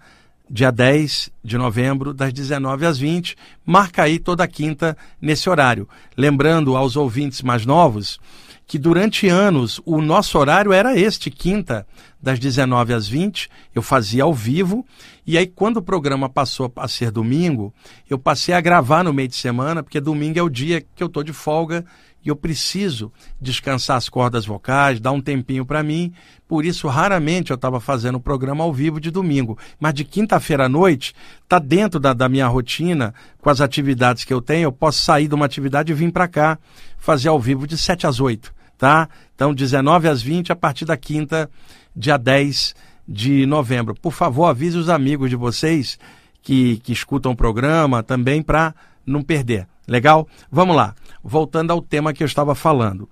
[0.48, 3.38] dia 10 de novembro, das 19 às 20.
[3.66, 5.88] Marca aí toda quinta nesse horário.
[6.18, 8.20] Lembrando aos ouvintes mais novos
[8.66, 11.86] que durante anos o nosso horário era este, quinta,
[12.24, 14.86] das 19 às 20, eu fazia ao vivo,
[15.28, 17.74] e aí quando o programa passou a ser domingo,
[18.10, 21.08] eu passei a gravar no meio de semana, porque domingo é o dia que eu
[21.08, 21.84] estou de folga
[22.24, 26.14] e eu preciso descansar as cordas vocais, dar um tempinho para mim.
[26.48, 29.58] Por isso, raramente eu estava fazendo o programa ao vivo de domingo.
[29.78, 34.34] Mas de quinta-feira à noite, está dentro da, da, minha rotina, com as atividades que
[34.34, 34.68] eu tenho.
[34.68, 36.58] Eu posso sair de uma atividade e vir para cá
[36.98, 38.54] fazer ao vivo de 7 às 8.
[38.78, 39.10] Tá?
[39.36, 41.50] Então, 19 às 20, a partir da quinta,
[41.96, 42.76] dia 10
[43.08, 43.96] de novembro.
[43.96, 46.00] Por favor, avise os amigos de vocês
[46.42, 48.74] que, que escutam o programa também para
[49.06, 49.68] não perder.
[49.88, 50.28] Legal?
[50.52, 50.96] Vamos lá.
[51.24, 53.10] Voltando ao tema que eu estava falando.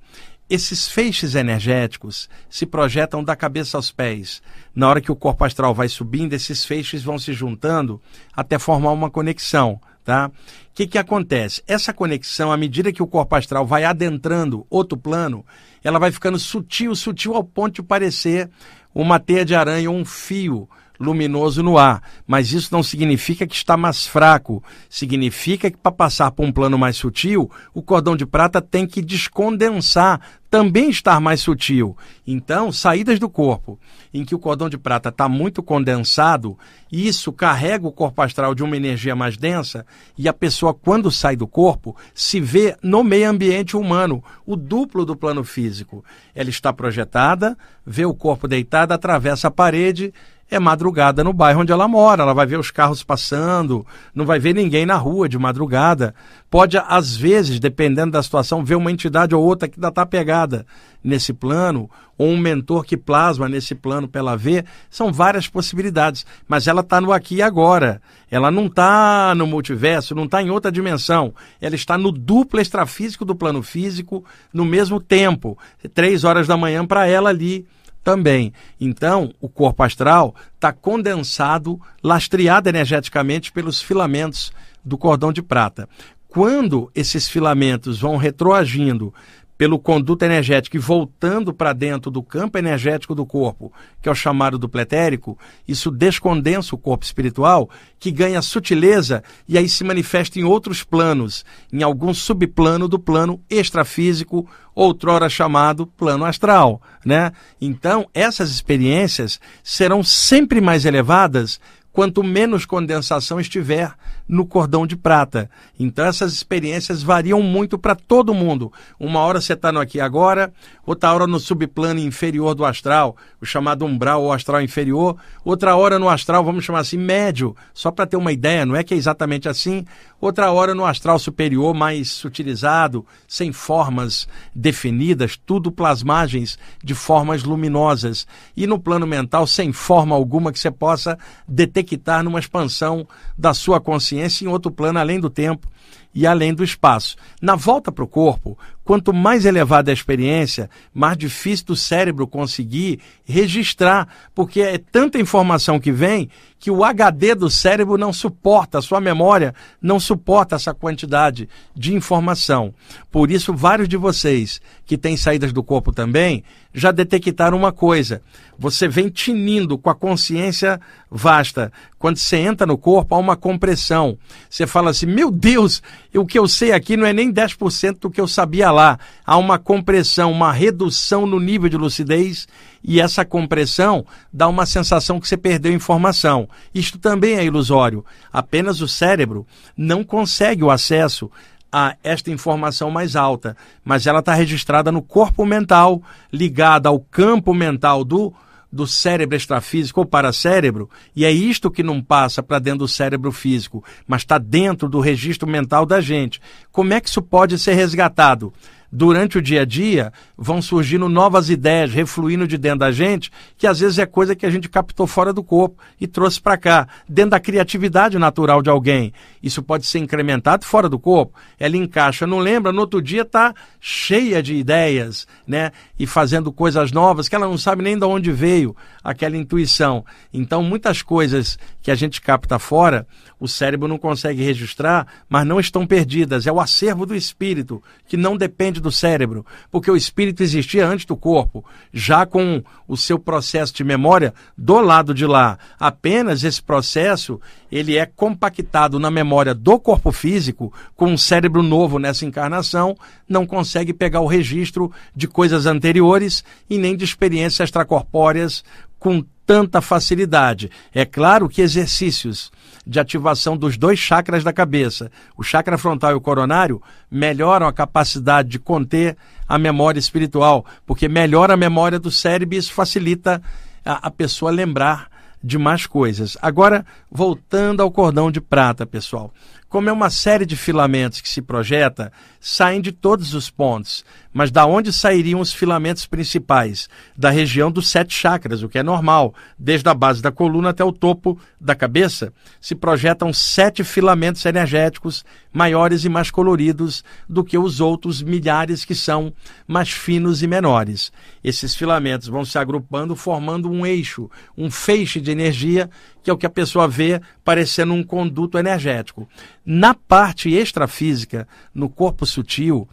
[0.49, 4.41] Esses feixes energéticos se projetam da cabeça aos pés.
[4.75, 8.01] Na hora que o corpo astral vai subindo, esses feixes vão se juntando
[8.35, 9.79] até formar uma conexão.
[10.03, 10.27] Tá?
[10.27, 10.31] O
[10.73, 11.61] que, que acontece?
[11.67, 15.45] Essa conexão, à medida que o corpo astral vai adentrando outro plano,
[15.83, 18.49] ela vai ficando sutil, sutil ao ponto de parecer
[18.93, 20.67] uma teia de aranha ou um fio
[21.01, 24.63] luminoso no ar, mas isso não significa que está mais fraco.
[24.89, 29.01] Significa que para passar para um plano mais sutil, o cordão de prata tem que
[29.01, 31.97] descondensar, também estar mais sutil.
[32.27, 33.79] Então, saídas do corpo
[34.13, 36.57] em que o cordão de prata está muito condensado,
[36.91, 39.85] isso carrega o corpo astral de uma energia mais densa
[40.17, 45.05] e a pessoa, quando sai do corpo, se vê no meio ambiente humano, o duplo
[45.05, 46.03] do plano físico.
[46.35, 50.13] Ela está projetada, vê o corpo deitado, atravessa a parede
[50.51, 52.23] é madrugada no bairro onde ela mora.
[52.23, 56.13] Ela vai ver os carros passando, não vai ver ninguém na rua de madrugada.
[56.49, 60.65] Pode, às vezes, dependendo da situação, ver uma entidade ou outra que ainda está pegada
[61.01, 64.65] nesse plano, ou um mentor que plasma nesse plano para ela ver.
[64.89, 68.01] São várias possibilidades, mas ela está no aqui e agora.
[68.29, 71.33] Ela não está no multiverso, não está em outra dimensão.
[71.61, 75.57] Ela está no duplo extrafísico do plano físico no mesmo tempo.
[75.93, 77.65] Três horas da manhã para ela ali
[78.03, 78.53] também.
[78.79, 84.51] Então, o corpo astral está condensado, lastreado energeticamente pelos filamentos
[84.83, 85.87] do cordão de prata.
[86.27, 89.13] Quando esses filamentos vão retroagindo
[89.61, 93.71] pelo conduto energético e voltando para dentro do campo energético do corpo,
[94.01, 97.69] que é o chamado do pretérico, isso descondensa o corpo espiritual,
[97.99, 103.39] que ganha sutileza e aí se manifesta em outros planos, em algum subplano do plano
[103.47, 107.31] extrafísico, outrora chamado plano astral, né?
[107.61, 111.59] Então, essas experiências serão sempre mais elevadas
[111.91, 113.93] quanto menos condensação estiver
[114.31, 115.49] no cordão de prata.
[115.77, 118.71] Então essas experiências variam muito para todo mundo.
[118.97, 120.53] Uma hora você está no aqui agora,
[120.85, 125.99] outra hora no subplano inferior do astral, o chamado umbral ou astral inferior, outra hora
[125.99, 128.97] no astral, vamos chamar assim, médio, só para ter uma ideia, não é que é
[128.97, 129.85] exatamente assim,
[130.21, 138.25] outra hora no astral superior, mais sutilizado, sem formas definidas, tudo plasmagens de formas luminosas.
[138.55, 143.05] E no plano mental, sem forma alguma que você possa detectar numa expansão
[143.37, 145.67] da sua consciência em outro plano além do tempo
[146.13, 147.15] e além do espaço.
[147.41, 148.57] Na volta para o corpo,
[148.91, 155.79] quanto mais elevada a experiência, mais difícil do cérebro conseguir registrar, porque é tanta informação
[155.79, 160.73] que vem que o HD do cérebro não suporta, a sua memória não suporta essa
[160.73, 162.73] quantidade de informação.
[163.09, 168.21] Por isso, vários de vocês que têm saídas do corpo também já detectaram uma coisa.
[168.59, 171.71] Você vem tinindo com a consciência vasta.
[171.97, 174.17] Quando você entra no corpo, há uma compressão.
[174.49, 175.81] Você fala assim: meu Deus,
[176.17, 178.99] o que eu sei aqui não é nem 10% do que eu sabia lá.
[179.25, 182.47] Há uma compressão, uma redução no nível de lucidez
[182.83, 186.49] e essa compressão dá uma sensação que você perdeu informação.
[186.73, 188.03] Isto também é ilusório.
[188.31, 189.47] Apenas o cérebro
[189.77, 191.31] não consegue o acesso
[191.71, 197.53] a esta informação mais alta, mas ela está registrada no corpo mental, ligada ao campo
[197.53, 198.33] mental do
[198.71, 203.31] do cérebro extrafísico ou paracérebro, e é isto que não passa para dentro do cérebro
[203.31, 206.41] físico, mas está dentro do registro mental da gente.
[206.71, 208.53] Como é que isso pode ser resgatado?
[208.91, 213.65] Durante o dia a dia, vão surgindo novas ideias, refluindo de dentro da gente, que
[213.65, 216.87] às vezes é coisa que a gente captou fora do corpo e trouxe para cá,
[217.07, 219.13] dentro da criatividade natural de alguém.
[219.41, 221.33] Isso pode ser incrementado fora do corpo.
[221.57, 225.71] Ela encaixa, não lembra, no outro dia está cheia de ideias, né?
[225.97, 230.03] E fazendo coisas novas que ela não sabe nem de onde veio aquela intuição.
[230.33, 233.07] Então, muitas coisas que a gente capta fora,
[233.39, 236.45] o cérebro não consegue registrar, mas não estão perdidas.
[236.45, 241.05] É o acervo do espírito, que não depende do cérebro, porque o espírito existia antes
[241.05, 241.63] do corpo,
[241.93, 245.57] já com o seu processo de memória do lado de lá.
[245.79, 247.39] Apenas esse processo,
[247.71, 252.95] ele é compactado na memória do corpo físico, com um cérebro novo nessa encarnação,
[253.29, 258.63] não consegue pegar o registro de coisas anteriores e nem de experiências extracorpóreas
[258.99, 260.69] com tanta facilidade.
[260.93, 262.51] É claro que exercícios
[262.85, 267.73] de ativação dos dois chakras da cabeça, o chakra frontal e o coronário, melhoram a
[267.73, 269.15] capacidade de conter
[269.47, 273.41] a memória espiritual, porque melhora a memória do cérebro e isso facilita
[273.85, 275.09] a, a pessoa lembrar
[275.43, 276.37] de mais coisas.
[276.41, 279.33] Agora, voltando ao cordão de prata, pessoal.
[279.71, 284.03] Como é uma série de filamentos que se projeta, saem de todos os pontos.
[284.33, 286.89] Mas da onde sairiam os filamentos principais?
[287.15, 289.33] Da região dos sete chakras, o que é normal.
[289.57, 295.23] Desde a base da coluna até o topo da cabeça, se projetam sete filamentos energéticos
[295.53, 299.33] maiores e mais coloridos do que os outros milhares que são
[299.65, 301.13] mais finos e menores.
[301.41, 305.89] Esses filamentos vão se agrupando, formando um eixo, um feixe de energia
[306.23, 309.27] que é o que a pessoa vê parecendo um conduto energético.
[309.65, 312.87] Na parte extrafísica, no corpo sutil,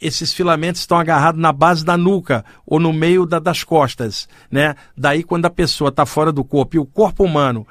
[0.00, 4.74] esses filamentos estão agarrados na base da nuca ou no meio da, das costas, né?
[4.96, 7.66] Daí quando a pessoa está fora do corpo e o corpo humano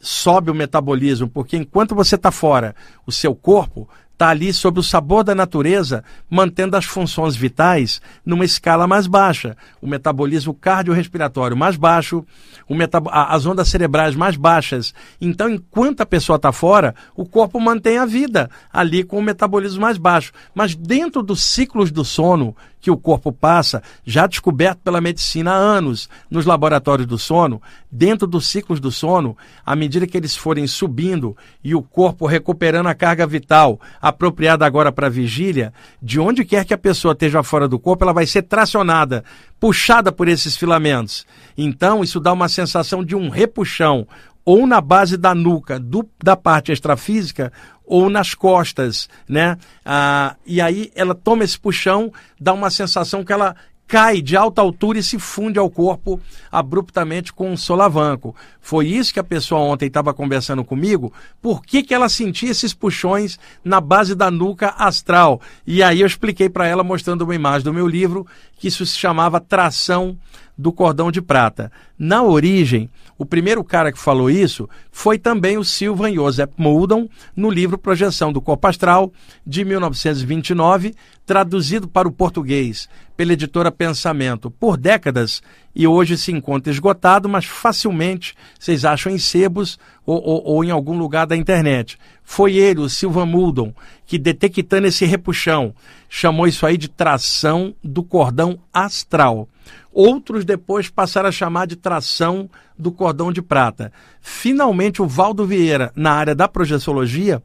[0.00, 2.74] sobe o metabolismo, porque enquanto você está fora,
[3.06, 3.88] o seu corpo
[4.24, 9.54] está ali sob o sabor da natureza, mantendo as funções vitais numa escala mais baixa.
[9.82, 12.24] O metabolismo cardiorrespiratório mais baixo,
[13.10, 14.94] as ondas cerebrais mais baixas.
[15.20, 19.82] Então, enquanto a pessoa está fora, o corpo mantém a vida ali com o metabolismo
[19.82, 20.32] mais baixo.
[20.54, 25.56] Mas dentro dos ciclos do sono, que o corpo passa, já descoberto pela medicina há
[25.56, 30.66] anos nos laboratórios do sono, dentro dos ciclos do sono, à medida que eles forem
[30.66, 36.44] subindo e o corpo recuperando a carga vital apropriada agora para a vigília, de onde
[36.44, 39.24] quer que a pessoa esteja fora do corpo, ela vai ser tracionada,
[39.58, 41.24] puxada por esses filamentos.
[41.56, 44.06] Então, isso dá uma sensação de um repuxão,
[44.44, 47.50] ou na base da nuca, do, da parte extrafísica,
[47.84, 49.58] ou nas costas, né?
[49.84, 53.54] Ah, e aí ela toma esse puxão, dá uma sensação que ela
[53.86, 56.20] cai de alta altura e se funde ao corpo
[56.50, 58.34] abruptamente com um solavanco.
[58.60, 61.12] Foi isso que a pessoa ontem estava conversando comigo.
[61.40, 65.40] Por que, que ela sentia esses puxões na base da nuca astral?
[65.66, 68.26] E aí eu expliquei para ela, mostrando uma imagem do meu livro,
[68.58, 70.16] que isso se chamava tração
[70.56, 71.70] do cordão de prata.
[71.98, 77.50] Na origem, o primeiro cara que falou isso foi também o Silvan Joseph Muldon, no
[77.50, 79.12] livro Projeção do Corpo Astral,
[79.46, 85.42] de 1929, traduzido para o português pela editora Pensamento por décadas
[85.74, 90.70] e hoje se encontra esgotado, mas facilmente vocês acham em sebos ou, ou, ou em
[90.70, 91.98] algum lugar da internet.
[92.24, 93.74] Foi ele, o Silvan Muldon,
[94.06, 95.74] que detectando esse repuxão,
[96.08, 99.48] chamou isso aí de tração do cordão astral.
[99.92, 103.92] Outros depois passaram a chamar de tração do cordão de prata.
[104.20, 107.42] Finalmente, o Valdo Vieira, na área da projeciologia,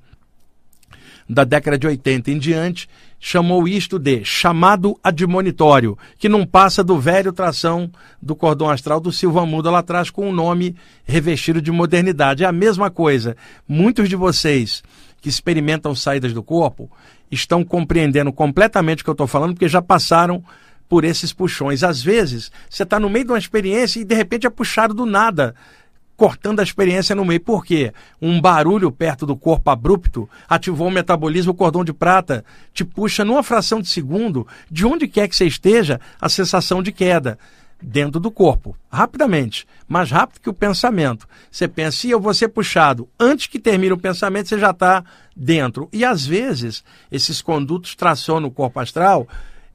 [1.29, 2.89] da década de 80 em diante,
[3.19, 9.11] chamou isto de chamado admonitório, que não passa do velho tração do cordão astral do
[9.11, 12.43] Silva Muda lá atrás com um nome revestido de modernidade.
[12.43, 13.35] É a mesma coisa.
[13.67, 14.81] Muitos de vocês
[15.21, 16.89] que experimentam saídas do corpo
[17.29, 20.43] estão compreendendo completamente o que eu estou falando, porque já passaram
[20.87, 21.83] por esses puxões.
[21.83, 25.05] Às vezes, você está no meio de uma experiência e de repente é puxado do
[25.05, 25.53] nada,
[26.19, 27.39] cortando a experiência no meio.
[27.39, 27.93] Por quê?
[28.21, 33.23] Um barulho perto do corpo abrupto ativou o metabolismo, o cordão de prata te puxa
[33.23, 37.39] numa fração de segundo, de onde quer que você esteja, a sensação de queda
[37.81, 41.25] dentro do corpo, rapidamente, mais rápido que o pensamento.
[41.49, 45.05] Você pensa, se eu vou ser puxado antes que termine o pensamento, você já está
[45.33, 45.87] dentro.
[45.93, 49.25] E às vezes, esses condutos tracionam o corpo astral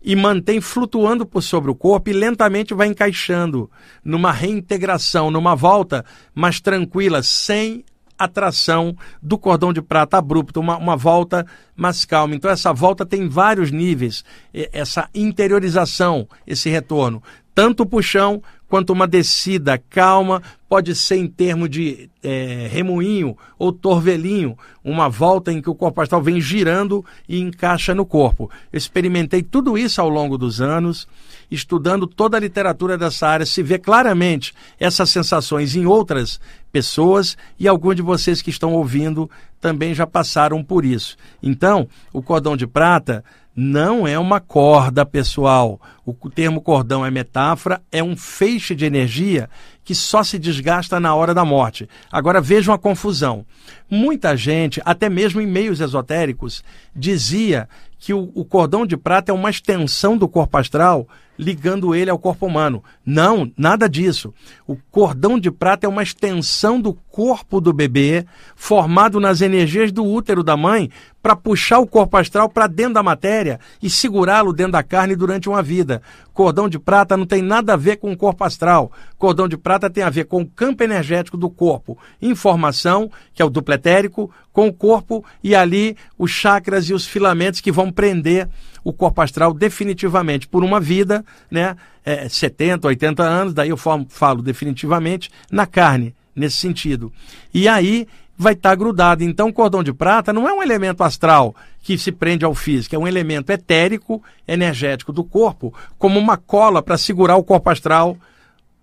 [0.05, 3.71] e mantém flutuando por sobre o corpo e lentamente vai encaixando
[4.05, 7.83] numa reintegração, numa volta mais tranquila, sem
[8.19, 12.35] atração do cordão de prata abrupto, uma, uma volta mais calma.
[12.35, 17.23] Então, essa volta tem vários níveis, essa interiorização, esse retorno,
[17.55, 18.43] tanto o puxão
[18.75, 25.53] quanto uma descida calma, pode ser em termos de é, remoinho ou torvelinho, uma volta
[25.53, 28.51] em que o corpo astral vem girando e encaixa no corpo.
[28.73, 31.07] Eu experimentei tudo isso ao longo dos anos,
[31.49, 36.41] estudando toda a literatura dessa área, se vê claramente essas sensações em outras
[36.73, 41.17] pessoas e alguns de vocês que estão ouvindo também já passaram por isso.
[41.41, 43.25] Então, o cordão de prata
[43.57, 45.81] não é uma corda, pessoal.
[46.05, 49.49] O termo cordão é metáfora, é um feixe de energia
[49.85, 51.89] que só se desgasta na hora da morte.
[52.11, 53.47] Agora vejam a confusão.
[53.89, 59.35] Muita gente, até mesmo em meios esotéricos, dizia que o, o cordão de prata é
[59.35, 61.07] uma extensão do corpo astral
[61.39, 62.83] ligando ele ao corpo humano.
[63.05, 64.33] Não, nada disso.
[64.67, 68.27] O cordão de prata é uma extensão do corpo do bebê,
[68.57, 70.91] formado nas energias do útero da mãe,
[71.23, 75.49] para puxar o corpo astral para dentro da matéria e segurá-lo dentro da carne durante
[75.49, 76.03] uma vida.
[76.35, 78.93] Cordão de prata não tem nada a ver com o corpo astral.
[79.17, 81.97] Cordão de prata tem a ver com o campo energético do corpo.
[82.21, 87.61] Informação, que é o dupletérico, com o corpo e ali os chakras e os filamentos
[87.61, 88.49] que vão prender
[88.85, 91.75] o corpo astral definitivamente por uma vida, né?
[92.05, 97.11] É, 70, 80 anos, daí eu falo definitivamente na carne, nesse sentido.
[97.53, 98.07] E aí
[98.37, 99.25] vai estar tá grudado.
[99.25, 102.95] Então, o cordão de prata não é um elemento astral que se prende ao físico,
[102.95, 108.17] é um elemento etérico, energético do corpo, como uma cola para segurar o corpo astral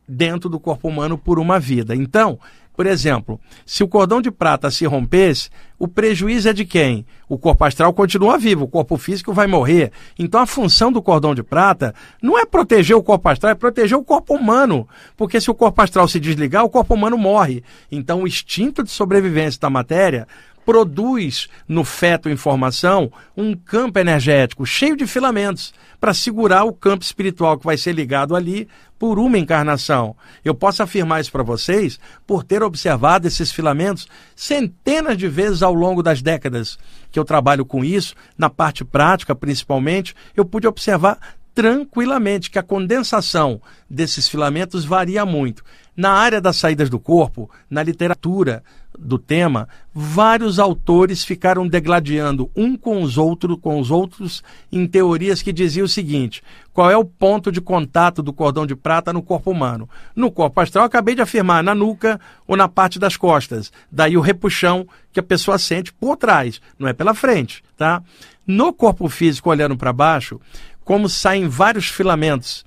[0.07, 1.95] dentro do corpo humano por uma vida.
[1.95, 2.39] Então,
[2.81, 7.05] por exemplo, se o cordão de prata se rompesse, o prejuízo é de quem?
[7.29, 9.91] O corpo astral continua vivo, o corpo físico vai morrer.
[10.17, 13.95] Então a função do cordão de prata não é proteger o corpo astral, é proteger
[13.95, 14.87] o corpo humano.
[15.15, 17.63] Porque se o corpo astral se desligar, o corpo humano morre.
[17.91, 20.27] Então o instinto de sobrevivência da matéria
[20.71, 27.03] produz no feto em formação um campo energético cheio de filamentos para segurar o campo
[27.03, 30.15] espiritual que vai ser ligado ali por uma encarnação.
[30.45, 35.73] Eu posso afirmar isso para vocês por ter observado esses filamentos centenas de vezes ao
[35.73, 36.79] longo das décadas
[37.11, 41.19] que eu trabalho com isso, na parte prática principalmente, eu pude observar
[41.53, 45.65] tranquilamente que a condensação desses filamentos varia muito.
[45.97, 48.63] Na área das saídas do corpo, na literatura
[48.97, 55.41] do tema, vários autores ficaram degladiando um com os outros, com os outros em teorias
[55.41, 59.21] que diziam o seguinte: qual é o ponto de contato do cordão de prata no
[59.21, 59.89] corpo humano?
[60.15, 63.71] No corpo astral, acabei de afirmar, na nuca ou na parte das costas.
[63.91, 68.01] Daí o repuxão que a pessoa sente por trás, não é pela frente, tá?
[68.45, 70.39] No corpo físico, olhando para baixo,
[70.83, 72.65] como saem vários filamentos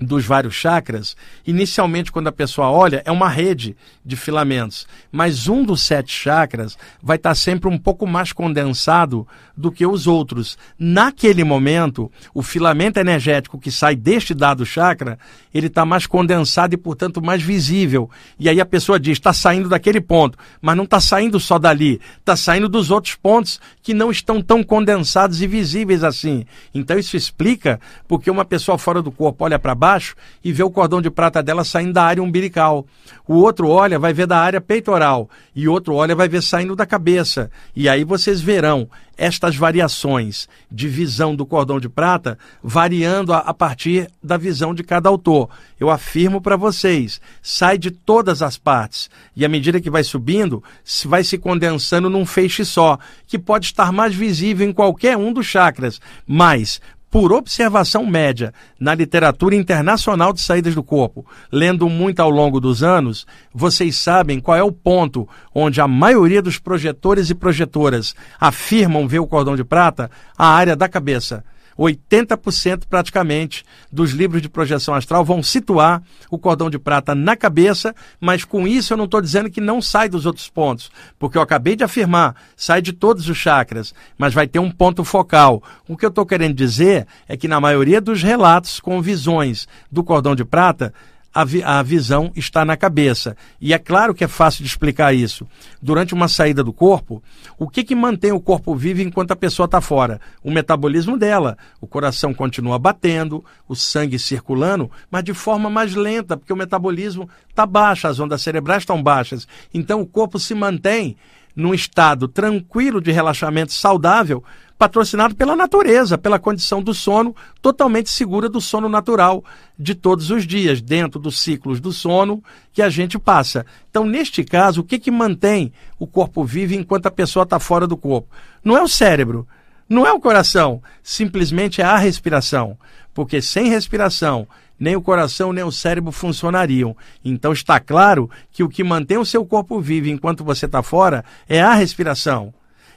[0.00, 5.64] dos vários chakras, inicialmente quando a pessoa olha, é uma rede de filamentos, mas um
[5.64, 9.26] dos sete chakras vai estar sempre um pouco mais condensado
[9.56, 10.56] do que os outros.
[10.78, 15.18] Naquele momento, o filamento energético que sai deste dado chakra,
[15.52, 18.08] ele está mais condensado e, portanto, mais visível.
[18.38, 22.00] E aí a pessoa diz, está saindo daquele ponto, mas não está saindo só dali,
[22.18, 26.44] está saindo dos outros pontos que não estão tão condensados e visíveis assim.
[26.72, 30.14] Então isso explica porque uma pessoa fora do corpo olha para baixo, baixo
[30.44, 32.86] e vê o cordão de prata dela saindo da área umbilical.
[33.26, 35.30] O outro olha, vai ver da área peitoral.
[35.56, 37.50] E outro olha, vai ver saindo da cabeça.
[37.74, 44.08] E aí vocês verão estas variações de visão do cordão de prata variando a, partir
[44.22, 45.50] da visão de cada autor.
[45.80, 50.62] Eu afirmo para vocês, sai de todas as partes e à medida que vai subindo,
[51.06, 55.46] vai se condensando num feixe só, que pode estar mais visível em qualquer um dos
[55.46, 56.80] chakras, mas
[57.10, 62.82] por observação média na literatura internacional de saídas do corpo, lendo muito ao longo dos
[62.82, 69.08] anos, vocês sabem qual é o ponto onde a maioria dos projetores e projetoras afirmam
[69.08, 70.10] ver o cordão de prata?
[70.36, 71.44] A área da cabeça.
[71.78, 77.94] 80% praticamente dos livros de projeção astral vão situar o cordão de prata na cabeça,
[78.20, 81.42] mas com isso eu não estou dizendo que não sai dos outros pontos, porque eu
[81.42, 85.62] acabei de afirmar, sai de todos os chakras, mas vai ter um ponto focal.
[85.86, 90.02] O que eu estou querendo dizer é que na maioria dos relatos com visões do
[90.02, 90.92] cordão de prata,
[91.32, 93.36] a, vi a visão está na cabeça.
[93.60, 95.46] E é claro que é fácil de explicar isso.
[95.80, 97.22] Durante uma saída do corpo,
[97.58, 100.20] o que, que mantém o corpo vivo enquanto a pessoa está fora?
[100.42, 101.56] O metabolismo dela.
[101.80, 107.28] O coração continua batendo, o sangue circulando, mas de forma mais lenta, porque o metabolismo
[107.48, 109.46] está baixo, as ondas cerebrais estão baixas.
[109.72, 111.16] Então o corpo se mantém
[111.58, 114.44] num estado tranquilo de relaxamento saudável
[114.78, 119.44] patrocinado pela natureza, pela condição do sono totalmente segura do sono natural
[119.76, 122.40] de todos os dias, dentro dos ciclos do sono
[122.72, 123.66] que a gente passa.
[123.90, 127.88] Então, neste caso, o que, que mantém o corpo vivo enquanto a pessoa está fora
[127.88, 128.28] do corpo?
[128.62, 129.44] Não é o cérebro,
[129.88, 132.78] Não é o coração, simplesmente é a respiração.
[133.14, 134.46] Porque sem respiração,
[134.78, 136.96] nem o coração nem o cérebro funcionariam.
[137.24, 141.24] Então está claro que o que mantém o seu corpo vivo enquanto você está fora
[141.48, 142.52] é a respiração.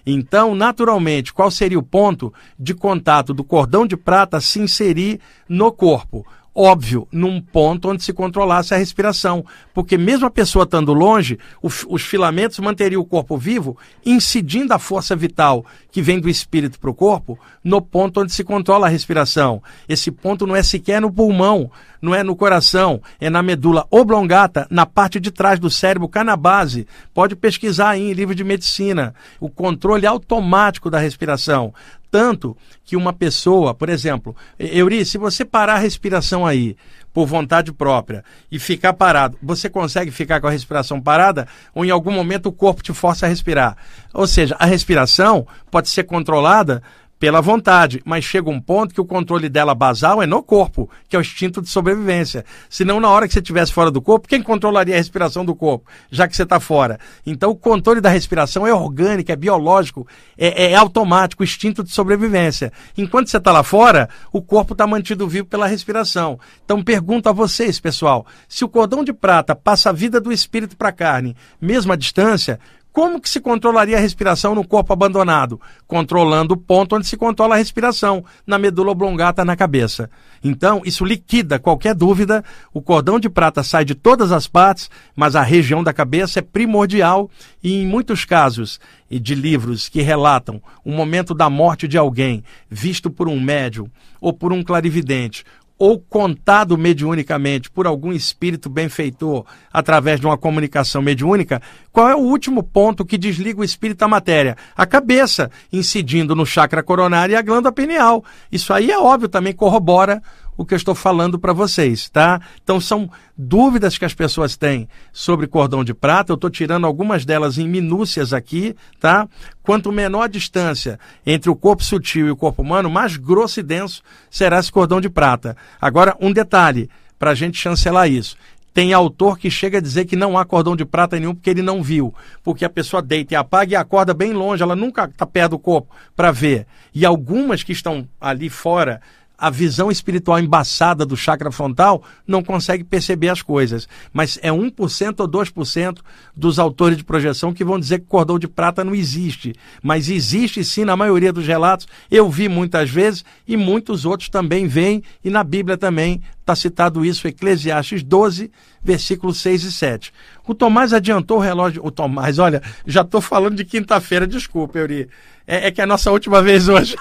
[0.06, 5.72] Então, naturalmente, qual seria o ponto de contato do cordão de prata se inserir no
[5.72, 6.26] corpo?
[6.54, 9.46] Óbvio, num ponto onde se controlasse a respiração.
[9.74, 15.16] Porque mesmo a pessoa estando longe, os filamentos manteriam o corpo vivo, incidindo a força
[15.16, 19.62] vital que vem do espírito para o corpo, no ponto onde se controla a respiração.
[19.88, 21.70] Esse ponto não é sequer no pulmão,
[22.02, 26.24] não é no coração, é na medula oblongata, na parte de trás do cérebro, cá
[26.24, 26.88] na base.
[27.14, 29.14] Pode pesquisar aí em livro de medicina.
[29.40, 31.74] O controle automático da respiração.
[32.12, 36.76] Tanto que uma pessoa, por exemplo, Euri, se você parar a respiração aí,
[37.14, 41.90] por vontade própria, e ficar parado, você consegue ficar com a respiração parada ou em
[41.90, 43.78] algum momento o corpo te força a respirar?
[44.14, 46.84] Ou seja, a respiração pode ser controlada
[47.22, 51.16] pela vontade, mas chega um ponto que o controle dela basal é no corpo, que
[51.16, 52.44] é o instinto de sobrevivência.
[52.68, 55.86] Senão, na hora que você estivesse fora do corpo, quem controlaria a respiração do corpo,
[56.10, 57.00] já que você está fora?
[57.24, 61.92] Então, o controle da respiração é orgânico, é biológico, é, é automático, o instinto de
[61.92, 62.74] sobrevivência.
[62.98, 66.40] Enquanto você está lá fora, o corpo está mantido vivo pela respiração.
[66.66, 70.76] Então, pergunto a vocês, pessoal, se o cordão de prata passa a vida do espírito
[70.76, 72.60] para a carne, mesmo à distância,
[72.94, 75.60] como que se controlaria a respiração no corpo abandonado?
[75.88, 80.10] Controlando o ponto onde se controla a respiração, na medula oblongata na cabeça.
[80.44, 82.44] Então, isso liquida qualquer dúvida.
[82.74, 86.42] O cordão de prata sai de todas as partes, mas a região da cabeça é
[86.42, 87.30] primordial
[87.64, 88.80] e em muitos casos
[89.10, 93.90] de livros que relatam o momento da morte de alguém visto por um médium
[94.20, 95.44] ou por um clarividente
[95.82, 101.60] ou contado mediunicamente por algum espírito benfeitor através de uma comunicação mediúnica,
[101.92, 104.56] qual é o último ponto que desliga o espírito da matéria?
[104.78, 108.24] A cabeça, incidindo no chakra coronário e a glândula pineal.
[108.52, 110.22] Isso aí é óbvio, também corrobora
[110.58, 112.42] o que eu estou falando para vocês, tá?
[112.64, 116.32] Então são dúvidas que as pessoas têm sobre cordão de prata.
[116.32, 119.28] Eu estou tirando algumas delas em minúcias aqui, tá?
[119.64, 123.64] Quanto menor a distância entre o corpo sutil e o corpo humano, mais grosso e
[123.64, 125.56] denso será esse cordão de prata.
[125.80, 128.36] Agora, um detalhe para a gente chancelar isso.
[128.74, 131.62] Tem autor que chega a dizer que não há cordão de prata nenhum porque ele
[131.62, 132.14] não viu.
[132.42, 135.60] Porque a pessoa deita e apaga e acorda bem longe, ela nunca está perto do
[135.60, 136.66] corpo para ver.
[136.94, 139.02] E algumas que estão ali fora
[139.42, 143.88] a visão espiritual embaçada do chakra frontal não consegue perceber as coisas.
[144.14, 145.98] Mas é 1% ou 2%
[146.38, 149.56] dos autores de projeção que vão dizer que cordão de prata não existe.
[149.82, 151.88] Mas existe sim na maioria dos relatos.
[152.12, 157.04] Eu vi muitas vezes e muitos outros também veem, e na Bíblia também está citado
[157.04, 158.52] isso, Eclesiastes 12,
[158.84, 160.14] versículos 6 e 7.
[160.48, 161.86] O Tomás adiantou o relógio.
[161.86, 165.08] O Tomás, olha, já estou falando de quinta-feira, desculpa, Euri.
[165.48, 166.96] É, é que é a nossa última vez hoje.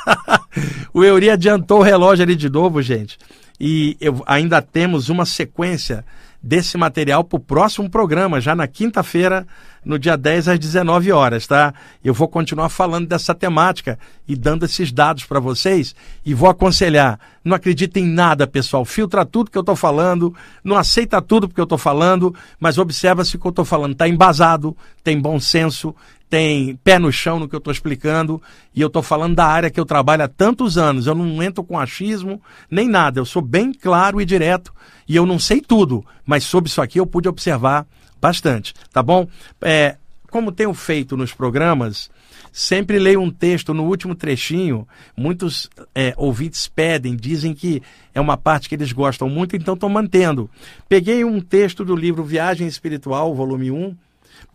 [0.93, 3.19] o Euri adiantou o relógio ali de novo, gente.
[3.59, 6.05] E eu, ainda temos uma sequência
[6.43, 9.47] desse material para o próximo programa, já na quinta-feira,
[9.85, 11.73] no dia 10 às 19 horas, tá?
[12.03, 17.19] Eu vou continuar falando dessa temática e dando esses dados para vocês e vou aconselhar,
[17.45, 20.35] não acredita em nada, pessoal, filtra tudo que eu estou falando,
[20.65, 23.93] não aceita tudo porque eu estou falando, mas observa se o que eu estou falando.
[23.93, 25.95] Está embasado, tem bom senso,
[26.31, 28.41] tem pé no chão no que eu estou explicando,
[28.73, 31.09] e eu estou falando da área que eu trabalho há tantos anos.
[31.09, 34.73] Eu não entro com achismo nem nada, eu sou bem claro e direto,
[35.09, 37.85] e eu não sei tudo, mas sobre isso aqui eu pude observar
[38.21, 39.27] bastante, tá bom?
[39.61, 39.97] É,
[40.31, 42.09] como tenho feito nos programas,
[42.53, 44.87] sempre leio um texto no último trechinho.
[45.17, 47.83] Muitos é, ouvintes pedem, dizem que
[48.15, 50.49] é uma parte que eles gostam muito, então estou mantendo.
[50.89, 53.97] Peguei um texto do livro Viagem Espiritual, volume 1,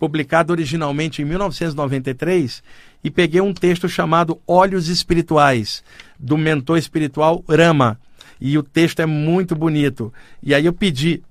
[0.06, 2.62] publicado originalmente em 1993,
[3.04, 5.84] e peguei um texto chamado Olhos Espirituais,
[6.20, 8.00] do mentor espiritual Rama.
[8.40, 10.14] E o texto é muito bonito.
[10.44, 11.24] E aí eu pedi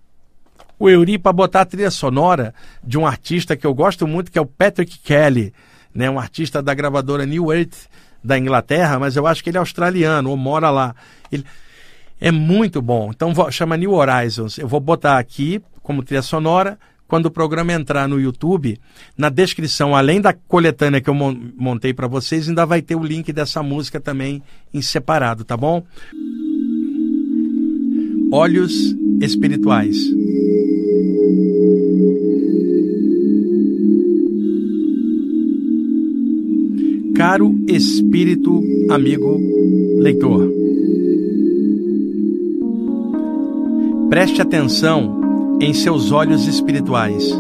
[0.77, 2.53] o Euri para botar a trilha sonora
[2.83, 5.55] de um artista que eu gosto muito, que é o Patrick Kelly,
[5.95, 7.87] né, um artista da gravadora New Earth
[8.23, 10.97] da Inglaterra, mas eu acho que ele é australiano ou mora lá.
[11.31, 11.45] Ele
[12.21, 13.13] é muito bom.
[13.15, 14.59] Então chama New Horizons.
[14.59, 16.77] Eu vou botar aqui como trilha sonora
[17.07, 18.79] quando o programa entrar no YouTube,
[19.17, 23.33] na descrição, além da coletânea que eu montei para vocês, ainda vai ter o link
[23.33, 24.43] dessa música também
[24.73, 25.85] em separado, tá bom?
[28.33, 29.97] Olhos espirituais.
[37.15, 39.41] Caro espírito amigo
[40.01, 40.51] leitor,
[44.11, 45.24] preste atenção
[45.61, 47.31] em seus olhos espirituais.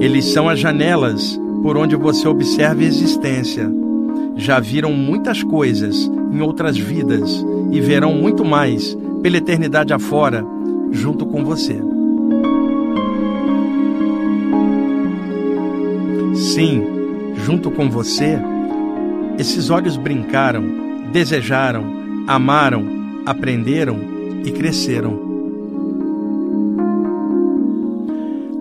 [0.00, 3.70] Eles são as janelas por onde você observa a existência.
[4.36, 10.42] já viram muitas coisas em outras vidas e verão muito mais pela eternidade afora,
[10.90, 11.78] junto com você.
[16.34, 16.82] Sim,
[17.44, 18.38] junto com você,
[19.38, 20.64] esses olhos brincaram,
[21.12, 21.84] desejaram,
[22.26, 22.84] amaram,
[23.26, 23.98] aprenderam
[24.44, 25.29] e cresceram.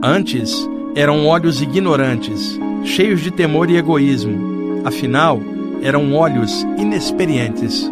[0.02, 0.56] Antes,
[0.96, 4.82] eram olhos ignorantes, cheios de temor e egoísmo.
[4.86, 5.42] Afinal,
[5.82, 7.92] eram olhos inexperientes.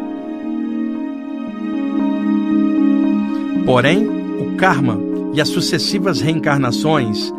[3.65, 4.97] Porém, o karma
[5.33, 7.33] e as sucessivas reencarnações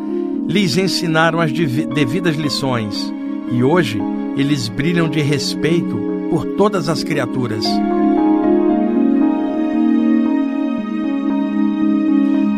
[0.47, 3.11] lhes ensinaram as devidas lições
[3.51, 3.99] e hoje
[4.37, 5.97] eles brilham de respeito
[6.29, 7.65] por todas as criaturas.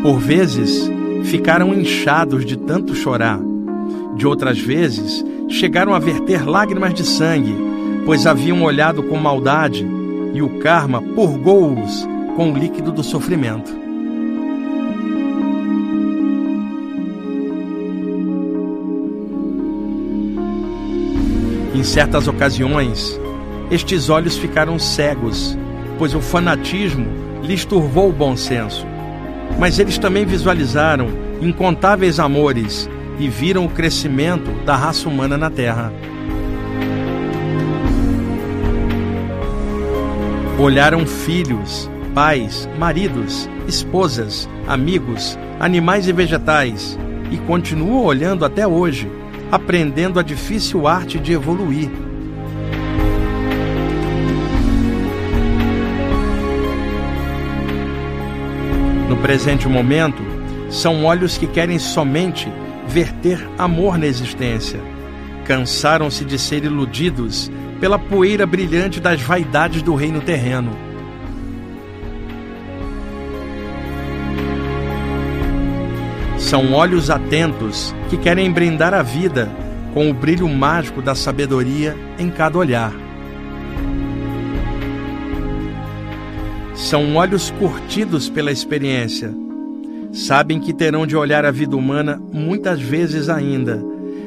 [0.02, 0.90] Por vezes,
[1.24, 3.40] ficaram inchados de tanto chorar.
[4.16, 7.54] De outras vezes, chegaram a verter lágrimas de sangue,
[8.04, 9.86] pois haviam olhado com maldade
[10.32, 13.80] e o karma purgou-os com o líquido do sofrimento.
[21.74, 23.18] Em certas ocasiões,
[23.70, 25.56] estes olhos ficaram cegos,
[25.98, 27.06] pois o fanatismo
[27.42, 28.89] lhes turvou o bom senso.
[29.58, 31.08] Mas eles também visualizaram
[31.40, 32.88] incontáveis amores
[33.18, 35.92] e viram o crescimento da raça humana na Terra.
[40.58, 46.98] Olharam filhos, pais, maridos, esposas, amigos, animais e vegetais
[47.30, 49.10] e continuam olhando até hoje
[49.50, 51.90] aprendendo a difícil arte de evoluir.
[59.10, 60.22] No presente momento,
[60.70, 62.48] são olhos que querem somente
[62.86, 64.80] verter amor na existência.
[65.44, 67.50] Cansaram-se de ser iludidos
[67.80, 70.70] pela poeira brilhante das vaidades do reino terreno
[76.38, 79.50] São olhos atentos que querem brindar a vida
[79.92, 83.09] com o brilho mágico da sabedoria em cada olhar.
[86.80, 89.32] São olhos curtidos pela experiência.
[90.12, 93.84] Sabem que terão de olhar a vida humana muitas vezes ainda,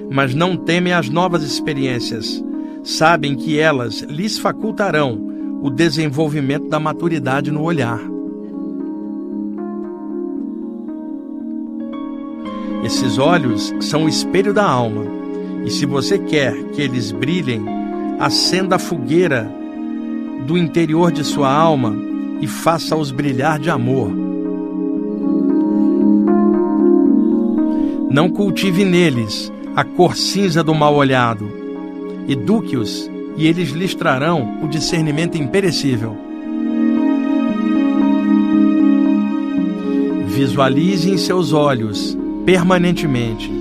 [0.09, 2.41] mas não temem as novas experiências.
[2.83, 5.19] Sabem que elas lhes facultarão
[5.63, 7.99] o desenvolvimento da maturidade no olhar.
[12.85, 15.05] Esses olhos são o espelho da alma,
[15.65, 17.65] e se você quer que eles brilhem,
[18.19, 19.51] acenda a fogueira
[20.45, 24.11] do interior de sua alma e faça-os brilhar de amor.
[28.09, 31.49] Não cultive neles a cor cinza do mal olhado.
[32.27, 36.15] Eduque-os e eles lhes trarão o discernimento imperecível.
[40.27, 43.51] Visualize em seus olhos permanentemente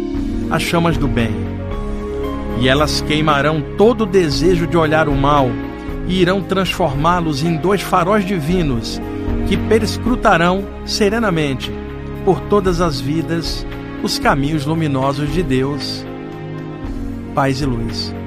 [0.51, 1.33] as chamas do bem,
[2.61, 5.49] e elas queimarão todo o desejo de olhar o mal
[6.07, 9.01] e irão transformá-los em dois faróis divinos
[9.49, 11.71] que perscrutarão serenamente
[12.25, 13.67] por todas as vidas
[14.03, 16.05] os caminhos luminosos de Deus.
[17.35, 18.22] Paz e luz.